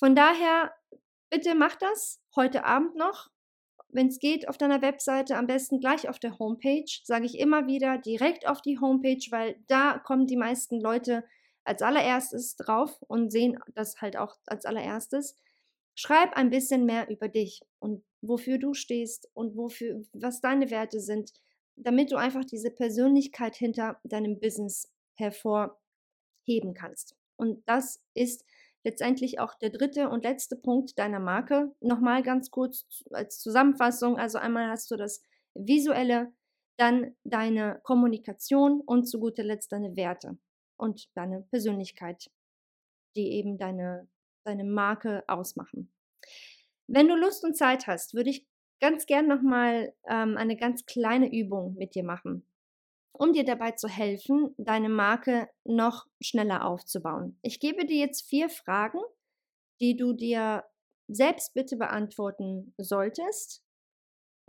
Von 0.00 0.16
daher, 0.16 0.72
bitte 1.30 1.54
mach 1.54 1.76
das 1.76 2.20
heute 2.34 2.64
Abend 2.64 2.96
noch 2.96 3.30
wenn 3.92 4.08
es 4.08 4.18
geht, 4.18 4.48
auf 4.48 4.58
deiner 4.58 4.82
Webseite, 4.82 5.36
am 5.36 5.46
besten 5.46 5.80
gleich 5.80 6.08
auf 6.08 6.18
der 6.18 6.38
Homepage, 6.38 6.90
sage 7.04 7.26
ich 7.26 7.38
immer 7.38 7.66
wieder, 7.66 7.98
direkt 7.98 8.46
auf 8.46 8.62
die 8.62 8.78
Homepage, 8.78 9.24
weil 9.30 9.56
da 9.66 9.98
kommen 9.98 10.26
die 10.26 10.36
meisten 10.36 10.80
Leute 10.80 11.24
als 11.64 11.82
allererstes 11.82 12.56
drauf 12.56 13.02
und 13.02 13.30
sehen 13.30 13.58
das 13.74 14.00
halt 14.00 14.16
auch 14.16 14.36
als 14.46 14.64
allererstes. 14.64 15.38
Schreib 15.94 16.36
ein 16.36 16.50
bisschen 16.50 16.86
mehr 16.86 17.08
über 17.10 17.28
dich 17.28 17.62
und 17.78 18.04
wofür 18.22 18.58
du 18.58 18.74
stehst 18.74 19.28
und 19.34 19.56
wofür, 19.56 20.02
was 20.12 20.40
deine 20.40 20.70
Werte 20.70 21.00
sind, 21.00 21.32
damit 21.76 22.12
du 22.12 22.16
einfach 22.16 22.44
diese 22.44 22.70
Persönlichkeit 22.70 23.56
hinter 23.56 24.00
deinem 24.04 24.40
Business 24.40 24.90
hervorheben 25.14 26.74
kannst. 26.74 27.16
Und 27.36 27.62
das 27.66 28.02
ist 28.14 28.44
letztendlich 28.84 29.38
auch 29.38 29.54
der 29.58 29.70
dritte 29.70 30.08
und 30.08 30.24
letzte 30.24 30.56
Punkt 30.56 30.98
deiner 30.98 31.20
Marke. 31.20 31.74
Nochmal 31.80 32.22
ganz 32.22 32.50
kurz 32.50 33.04
als 33.10 33.38
Zusammenfassung. 33.40 34.18
Also 34.18 34.38
einmal 34.38 34.68
hast 34.68 34.90
du 34.90 34.96
das 34.96 35.22
visuelle, 35.54 36.32
dann 36.78 37.14
deine 37.24 37.80
Kommunikation 37.82 38.80
und 38.80 39.06
zu 39.06 39.20
guter 39.20 39.44
Letzt 39.44 39.72
deine 39.72 39.96
Werte 39.96 40.38
und 40.76 41.08
deine 41.14 41.42
Persönlichkeit, 41.50 42.30
die 43.16 43.32
eben 43.32 43.58
deine, 43.58 44.08
deine 44.44 44.64
Marke 44.64 45.24
ausmachen. 45.28 45.92
Wenn 46.86 47.08
du 47.08 47.14
Lust 47.16 47.44
und 47.44 47.56
Zeit 47.56 47.86
hast, 47.86 48.14
würde 48.14 48.30
ich 48.30 48.46
ganz 48.80 49.04
gern 49.06 49.26
nochmal 49.26 49.94
ähm, 50.08 50.36
eine 50.38 50.56
ganz 50.56 50.86
kleine 50.86 51.30
Übung 51.30 51.74
mit 51.74 51.94
dir 51.94 52.02
machen 52.02 52.49
um 53.20 53.34
dir 53.34 53.44
dabei 53.44 53.72
zu 53.72 53.88
helfen, 53.88 54.54
deine 54.58 54.88
Marke 54.88 55.48
noch 55.64 56.06
schneller 56.22 56.64
aufzubauen. 56.64 57.38
Ich 57.42 57.60
gebe 57.60 57.84
dir 57.86 57.98
jetzt 57.98 58.22
vier 58.28 58.48
Fragen, 58.48 58.98
die 59.80 59.96
du 59.96 60.12
dir 60.14 60.64
selbst 61.08 61.54
bitte 61.54 61.76
beantworten 61.76 62.74
solltest. 62.78 63.64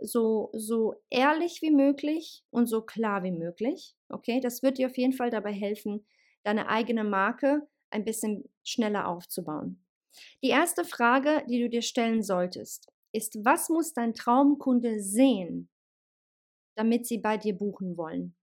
So, 0.00 0.50
so 0.54 0.96
ehrlich 1.10 1.62
wie 1.62 1.70
möglich 1.70 2.44
und 2.50 2.66
so 2.66 2.82
klar 2.82 3.22
wie 3.22 3.32
möglich. 3.32 3.94
Okay, 4.08 4.40
das 4.40 4.62
wird 4.62 4.78
dir 4.78 4.88
auf 4.88 4.98
jeden 4.98 5.12
Fall 5.12 5.30
dabei 5.30 5.52
helfen, 5.52 6.06
deine 6.44 6.68
eigene 6.68 7.04
Marke 7.04 7.68
ein 7.90 8.04
bisschen 8.04 8.48
schneller 8.64 9.08
aufzubauen. 9.08 9.84
Die 10.42 10.50
erste 10.50 10.84
Frage, 10.84 11.44
die 11.48 11.60
du 11.60 11.70
dir 11.70 11.82
stellen 11.82 12.22
solltest, 12.22 12.92
ist, 13.12 13.44
was 13.44 13.68
muss 13.70 13.94
dein 13.94 14.14
Traumkunde 14.14 15.00
sehen, 15.00 15.70
damit 16.74 17.06
sie 17.06 17.16
bei 17.16 17.38
dir 17.38 17.56
buchen 17.56 17.96
wollen? 17.96 18.34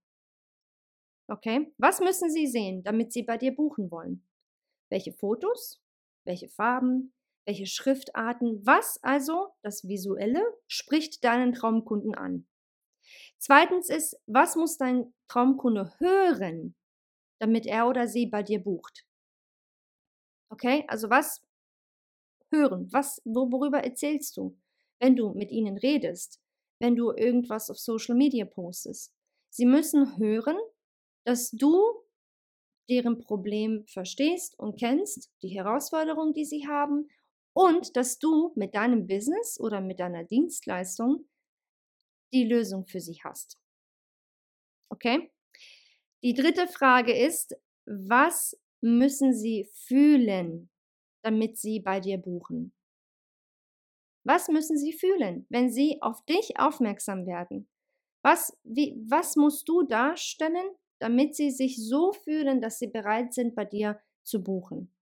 Okay, 1.30 1.72
was 1.78 2.00
müssen 2.00 2.28
Sie 2.28 2.48
sehen, 2.48 2.82
damit 2.82 3.12
Sie 3.12 3.22
bei 3.22 3.38
dir 3.38 3.54
buchen 3.54 3.92
wollen? 3.92 4.26
Welche 4.90 5.12
Fotos? 5.12 5.80
Welche 6.26 6.48
Farben? 6.48 7.14
Welche 7.46 7.66
Schriftarten? 7.66 8.66
Was 8.66 8.98
also, 9.02 9.52
das 9.62 9.86
Visuelle, 9.86 10.42
spricht 10.66 11.22
deinen 11.22 11.52
Traumkunden 11.52 12.16
an? 12.16 12.48
Zweitens 13.38 13.90
ist, 13.90 14.20
was 14.26 14.56
muss 14.56 14.76
dein 14.76 15.14
Traumkunde 15.28 15.92
hören, 15.98 16.74
damit 17.40 17.64
er 17.64 17.86
oder 17.86 18.08
sie 18.08 18.26
bei 18.26 18.42
dir 18.42 18.60
bucht? 18.60 19.06
Okay, 20.50 20.84
also 20.88 21.10
was 21.10 21.46
hören? 22.50 22.92
Was, 22.92 23.22
worüber 23.24 23.84
erzählst 23.84 24.36
du, 24.36 24.58
wenn 24.98 25.14
du 25.14 25.32
mit 25.34 25.52
ihnen 25.52 25.78
redest, 25.78 26.40
wenn 26.80 26.96
du 26.96 27.12
irgendwas 27.12 27.70
auf 27.70 27.78
Social 27.78 28.16
Media 28.16 28.44
postest? 28.44 29.14
Sie 29.48 29.64
müssen 29.64 30.18
hören, 30.18 30.58
dass 31.24 31.50
du 31.50 31.82
deren 32.88 33.18
Problem 33.18 33.86
verstehst 33.86 34.58
und 34.58 34.78
kennst, 34.78 35.30
die 35.42 35.48
Herausforderungen, 35.48 36.34
die 36.34 36.44
sie 36.44 36.66
haben 36.66 37.08
und 37.52 37.96
dass 37.96 38.18
du 38.18 38.52
mit 38.56 38.74
deinem 38.74 39.06
Business 39.06 39.58
oder 39.60 39.80
mit 39.80 40.00
deiner 40.00 40.24
Dienstleistung 40.24 41.28
die 42.32 42.44
Lösung 42.44 42.86
für 42.86 43.00
sie 43.00 43.18
hast. 43.22 43.58
Okay? 44.90 45.32
Die 46.22 46.34
dritte 46.34 46.66
Frage 46.66 47.16
ist, 47.16 47.56
was 47.86 48.60
müssen 48.80 49.34
sie 49.34 49.68
fühlen, 49.86 50.70
damit 51.22 51.58
sie 51.58 51.80
bei 51.80 52.00
dir 52.00 52.18
buchen? 52.18 52.72
Was 54.24 54.48
müssen 54.48 54.76
sie 54.76 54.92
fühlen, 54.92 55.46
wenn 55.48 55.70
sie 55.70 55.98
auf 56.02 56.24
dich 56.26 56.58
aufmerksam 56.58 57.26
werden? 57.26 57.68
Was, 58.22 58.58
wie, 58.64 58.96
was 59.08 59.36
musst 59.36 59.68
du 59.68 59.82
darstellen, 59.82 60.68
damit 61.00 61.34
sie 61.34 61.50
sich 61.50 61.76
so 61.84 62.12
fühlen, 62.12 62.60
dass 62.60 62.78
sie 62.78 62.86
bereit 62.86 63.34
sind, 63.34 63.54
bei 63.54 63.64
dir 63.64 64.00
zu 64.22 64.42
buchen. 64.42 64.94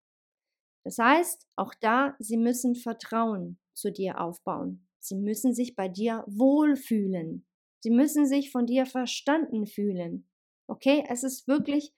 Das 0.85 0.99
heißt, 0.99 1.47
auch 1.57 1.75
da, 1.75 2.17
sie 2.19 2.37
müssen 2.37 2.75
Vertrauen 2.75 3.59
zu 3.75 3.93
dir 3.93 4.21
aufbauen. 4.21 4.89
Sie 5.01 5.17
müssen 5.17 5.53
sich 5.53 5.77
bei 5.77 5.89
dir 5.89 6.25
wohlfühlen. 6.27 7.47
Sie 7.81 7.91
müssen 7.91 8.27
sich 8.27 8.51
von 8.51 8.67
dir 8.67 8.87
verstanden 8.87 9.67
fühlen. 9.67 10.29
Okay, 10.67 11.05
es 11.09 11.25
ist 11.25 11.47
wirklich 11.47 11.93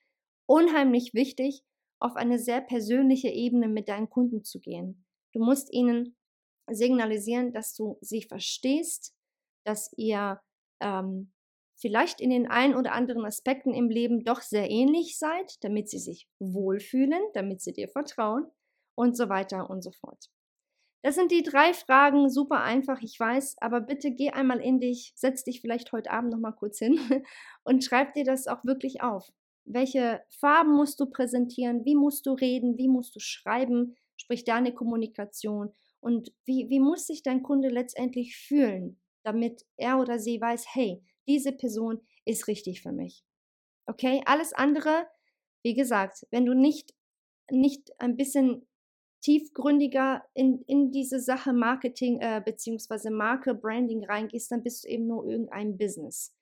unheimlich 0.47 1.15
wichtig, 1.15 1.63
auf 2.01 2.17
eine 2.17 2.39
sehr 2.39 2.61
persönliche 2.61 3.29
Ebene 3.29 3.69
mit 3.69 3.89
deinen 3.89 4.09
Kunden 4.09 4.43
zu 4.43 4.59
gehen. 4.61 5.05
Du 5.33 5.45
musst 5.45 5.73
ihnen 5.73 6.17
signalisieren, 6.69 7.53
dass 7.53 7.75
du 7.75 7.99
sie 8.01 8.23
verstehst, 8.23 9.15
dass 9.65 9.93
ihr 9.97 10.41
ähm, 10.81 11.33
vielleicht 11.81 12.21
in 12.21 12.31
den 12.31 12.47
ein 12.47 12.75
oder 12.75 12.93
anderen 12.93 13.25
Aspekten 13.25 13.73
im 13.73 13.89
Leben 13.89 14.25
doch 14.25 14.43
sehr 14.43 14.71
ähnlich 14.71 15.19
seid, 15.19 15.63
damit 15.65 15.89
sie 15.89 15.99
sich 15.99 16.29
wohlfühlen, 16.39 17.23
damit 17.35 17.63
sie 17.63 17.73
dir 17.73 17.89
vertrauen 17.89 18.47
und 18.95 19.17
so 19.17 19.29
weiter 19.29 19.71
und 19.71 19.83
so 19.83 19.91
fort. 19.91 20.31
Das 21.03 21.15
sind 21.15 21.33
die 21.33 21.43
drei 21.43 21.73
Fragen, 21.73 22.29
super 22.29 22.63
einfach, 22.63 23.01
ich 23.01 23.19
weiß, 23.19 23.57
aber 23.61 23.81
bitte 23.81 24.11
geh 24.11 24.31
einmal 24.31 24.61
in 24.61 24.81
dich, 24.81 25.13
setz 25.17 25.45
dich 25.45 25.63
vielleicht 25.63 25.93
heute 25.93 26.11
Abend 26.11 26.33
noch 26.33 26.39
mal 26.39 26.53
kurz 26.53 26.79
hin 26.79 26.99
und 27.65 27.83
schreib 27.83 28.13
dir 28.13 28.25
das 28.25 28.47
auch 28.47 28.63
wirklich 28.65 29.03
auf. 29.03 29.33
Welche 29.65 30.23
Farben 30.29 30.75
musst 30.75 31.01
du 31.01 31.07
präsentieren? 31.07 31.85
Wie 31.85 31.95
musst 31.95 32.27
du 32.27 32.33
reden? 32.33 32.77
Wie 32.77 32.89
musst 32.89 33.15
du 33.17 33.21
schreiben? 33.21 33.97
Sprich 34.17 34.45
deine 34.45 34.75
Kommunikation. 34.75 35.73
Und 36.01 36.33
wie, 36.45 36.69
wie 36.69 36.81
muss 36.81 37.07
sich 37.07 37.23
dein 37.23 37.43
Kunde 37.43 37.69
letztendlich 37.69 38.37
fühlen, 38.37 39.01
damit 39.23 39.65
er 39.77 40.01
oder 40.01 40.19
sie 40.19 40.41
weiß, 40.41 40.67
hey, 40.75 41.03
diese 41.31 41.53
Person 41.53 42.01
ist 42.25 42.49
richtig 42.49 42.83
für 42.83 42.91
mich. 42.91 43.25
Okay, 43.87 44.21
alles 44.27 44.53
andere, 44.53 45.07
wie 45.63 45.75
gesagt, 45.75 46.27
wenn 46.33 46.45
du 46.45 46.55
nicht, 46.55 46.93
nicht 47.51 47.93
ein 48.01 48.17
bisschen 48.17 48.67
tiefgründiger 49.23 50.25
in, 50.35 50.63
in 50.67 50.91
diese 50.91 51.21
Sache 51.21 51.53
Marketing 51.53 52.21
äh, 52.21 52.43
bzw. 52.45 53.11
Marke, 53.11 53.55
Branding 53.55 54.05
reingehst, 54.05 54.51
dann 54.51 54.65
bist 54.65 54.85
du 54.85 54.89
eben 54.89 55.07
nur 55.07 55.25
irgendein 55.25 55.79
Business. 55.79 56.35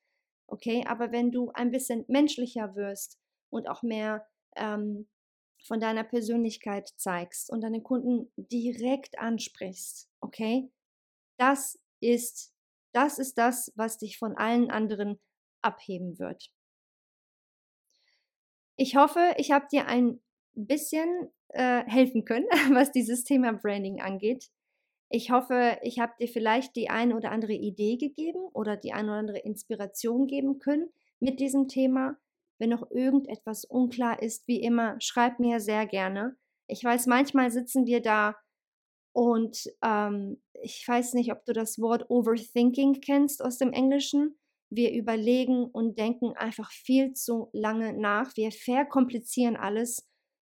Okay, 0.46 0.84
aber 0.86 1.12
wenn 1.12 1.30
du 1.30 1.50
ein 1.52 1.70
bisschen 1.70 2.06
menschlicher 2.08 2.74
wirst 2.74 3.18
und 3.50 3.68
auch 3.68 3.82
mehr 3.82 4.26
ähm, 4.56 5.06
von 5.66 5.80
deiner 5.80 6.04
Persönlichkeit 6.04 6.88
zeigst 6.96 7.50
und 7.50 7.60
deine 7.60 7.82
Kunden 7.82 8.32
direkt 8.36 9.18
ansprichst, 9.18 10.08
okay, 10.20 10.70
das 11.38 11.78
ist 12.00 12.54
das 12.92 13.18
ist 13.18 13.38
das, 13.38 13.72
was 13.76 13.98
dich 13.98 14.18
von 14.18 14.36
allen 14.36 14.70
anderen 14.70 15.18
abheben 15.62 16.18
wird. 16.18 16.50
Ich 18.76 18.96
hoffe, 18.96 19.34
ich 19.36 19.50
habe 19.50 19.66
dir 19.70 19.86
ein 19.86 20.20
bisschen 20.54 21.30
äh, 21.48 21.84
helfen 21.84 22.24
können, 22.24 22.46
was 22.72 22.92
dieses 22.92 23.24
Thema 23.24 23.52
Branding 23.52 24.00
angeht. 24.00 24.50
Ich 25.10 25.30
hoffe, 25.30 25.78
ich 25.82 25.98
habe 25.98 26.12
dir 26.20 26.28
vielleicht 26.28 26.76
die 26.76 26.90
eine 26.90 27.16
oder 27.16 27.30
andere 27.30 27.54
Idee 27.54 27.96
gegeben 27.96 28.40
oder 28.52 28.76
die 28.76 28.92
eine 28.92 29.08
oder 29.08 29.18
andere 29.18 29.38
Inspiration 29.38 30.26
geben 30.26 30.58
können 30.58 30.90
mit 31.18 31.40
diesem 31.40 31.66
Thema. 31.68 32.16
Wenn 32.58 32.70
noch 32.70 32.90
irgendetwas 32.90 33.64
unklar 33.64 34.22
ist, 34.22 34.46
wie 34.48 34.60
immer, 34.60 35.00
schreib 35.00 35.38
mir 35.38 35.60
sehr 35.60 35.86
gerne. 35.86 36.36
Ich 36.66 36.84
weiß, 36.84 37.06
manchmal 37.06 37.50
sitzen 37.50 37.86
wir 37.86 38.02
da 38.02 38.36
und 39.12 39.64
ähm, 39.82 40.40
ich 40.62 40.84
weiß 40.86 41.14
nicht, 41.14 41.32
ob 41.32 41.44
du 41.44 41.52
das 41.52 41.78
Wort 41.78 42.08
Overthinking 42.08 43.00
kennst 43.00 43.42
aus 43.44 43.58
dem 43.58 43.72
Englischen. 43.72 44.38
Wir 44.70 44.92
überlegen 44.92 45.64
und 45.64 45.98
denken 45.98 46.32
einfach 46.36 46.70
viel 46.70 47.14
zu 47.14 47.48
lange 47.52 47.94
nach. 47.94 48.36
Wir 48.36 48.52
verkomplizieren 48.52 49.56
alles 49.56 50.08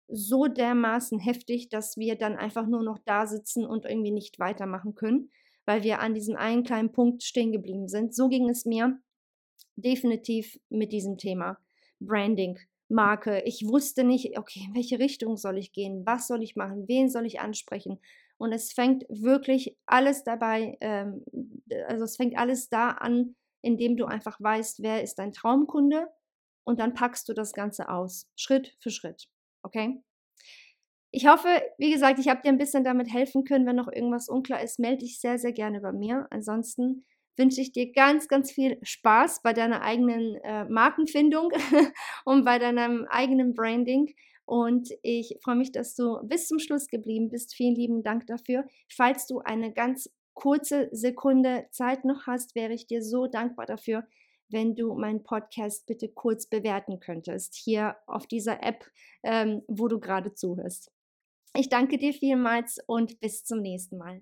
so 0.07 0.47
dermaßen 0.47 1.19
heftig, 1.19 1.69
dass 1.69 1.97
wir 1.97 2.15
dann 2.15 2.35
einfach 2.35 2.65
nur 2.65 2.83
noch 2.83 2.97
da 3.05 3.27
sitzen 3.27 3.65
und 3.65 3.85
irgendwie 3.85 4.11
nicht 4.11 4.39
weitermachen 4.39 4.95
können, 4.95 5.29
weil 5.65 5.83
wir 5.83 5.99
an 5.99 6.13
diesem 6.13 6.35
einen 6.35 6.63
kleinen 6.63 6.91
Punkt 6.91 7.23
stehen 7.23 7.51
geblieben 7.51 7.87
sind. 7.87 8.15
So 8.15 8.29
ging 8.29 8.49
es 8.49 8.65
mir 8.65 8.99
definitiv 9.75 10.57
mit 10.69 10.91
diesem 10.91 11.17
Thema 11.17 11.57
Branding, 11.99 12.57
Marke. 12.89 13.41
Ich 13.45 13.67
wusste 13.67 14.03
nicht, 14.03 14.37
okay, 14.37 14.61
in 14.67 14.75
welche 14.75 14.99
Richtung 14.99 15.35
soll 15.35 15.57
ich 15.57 15.73
gehen, 15.73 16.05
was 16.05 16.27
soll 16.27 16.41
ich 16.41 16.55
machen, 16.55 16.87
wen 16.87 17.09
soll 17.09 17.25
ich 17.25 17.39
ansprechen. 17.39 17.99
Und 18.37 18.51
es 18.51 18.71
fängt 18.71 19.03
wirklich 19.09 19.75
alles 19.85 20.23
dabei, 20.23 20.77
ähm, 20.81 21.25
also 21.87 22.03
es 22.03 22.17
fängt 22.17 22.37
alles 22.37 22.69
da 22.69 22.89
an, 22.89 23.35
indem 23.61 23.97
du 23.97 24.05
einfach 24.05 24.39
weißt, 24.39 24.83
wer 24.83 25.03
ist 25.03 25.15
dein 25.15 25.33
Traumkunde 25.33 26.07
und 26.63 26.79
dann 26.79 26.93
packst 26.93 27.27
du 27.29 27.33
das 27.33 27.53
Ganze 27.53 27.89
aus, 27.89 28.27
Schritt 28.35 28.75
für 28.79 28.91
Schritt. 28.91 29.27
Okay? 29.63 30.01
Ich 31.11 31.25
hoffe, 31.27 31.47
wie 31.77 31.91
gesagt, 31.91 32.19
ich 32.19 32.27
habe 32.27 32.41
dir 32.41 32.49
ein 32.49 32.57
bisschen 32.57 32.83
damit 32.83 33.11
helfen 33.11 33.43
können. 33.45 33.65
Wenn 33.65 33.77
noch 33.77 33.91
irgendwas 33.91 34.27
unklar 34.27 34.61
ist, 34.61 34.77
melde 34.77 34.99
dich 34.99 35.19
sehr, 35.19 35.39
sehr 35.39 35.53
gerne 35.53 35.79
bei 35.79 35.91
mir. 35.91 36.27
Ansonsten 36.29 37.05
wünsche 37.37 37.61
ich 37.61 37.71
dir 37.71 37.91
ganz, 37.91 38.27
ganz 38.27 38.51
viel 38.51 38.77
Spaß 38.83 39.41
bei 39.41 39.53
deiner 39.53 39.81
eigenen 39.81 40.35
äh, 40.43 40.65
Markenfindung 40.65 41.51
und 42.25 42.43
bei 42.43 42.59
deinem 42.59 43.05
eigenen 43.09 43.53
Branding. 43.53 44.13
Und 44.47 44.89
ich 45.03 45.37
freue 45.43 45.57
mich, 45.57 45.73
dass 45.73 45.93
du 45.93 46.19
bis 46.23 46.47
zum 46.47 46.57
Schluss 46.57 46.87
geblieben 46.87 47.27
bist. 47.27 47.53
Vielen 47.53 47.75
lieben 47.75 48.01
Dank 48.01 48.27
dafür. 48.27 48.65
Falls 48.89 49.27
du 49.27 49.39
eine 49.39 49.73
ganz 49.73 50.09
kurze 50.33 50.87
Sekunde 50.93 51.67
Zeit 51.71 52.05
noch 52.05 52.27
hast, 52.27 52.55
wäre 52.55 52.71
ich 52.71 52.87
dir 52.87 53.03
so 53.03 53.27
dankbar 53.27 53.65
dafür, 53.65 54.07
wenn 54.47 54.73
du 54.73 54.93
meinen 54.93 55.23
Podcast 55.23 55.85
bitte 55.85 56.07
kurz 56.07 56.47
bewerten 56.47 57.01
könntest, 57.01 57.55
hier 57.55 57.97
auf 58.07 58.25
dieser 58.25 58.63
App, 58.63 58.85
ähm, 59.23 59.63
wo 59.67 59.89
du 59.89 59.99
gerade 59.99 60.33
zuhörst. 60.33 60.93
Ich 61.53 61.67
danke 61.67 61.97
dir 61.97 62.13
vielmals 62.13 62.79
und 62.87 63.19
bis 63.19 63.43
zum 63.43 63.59
nächsten 63.59 63.97
Mal. 63.97 64.21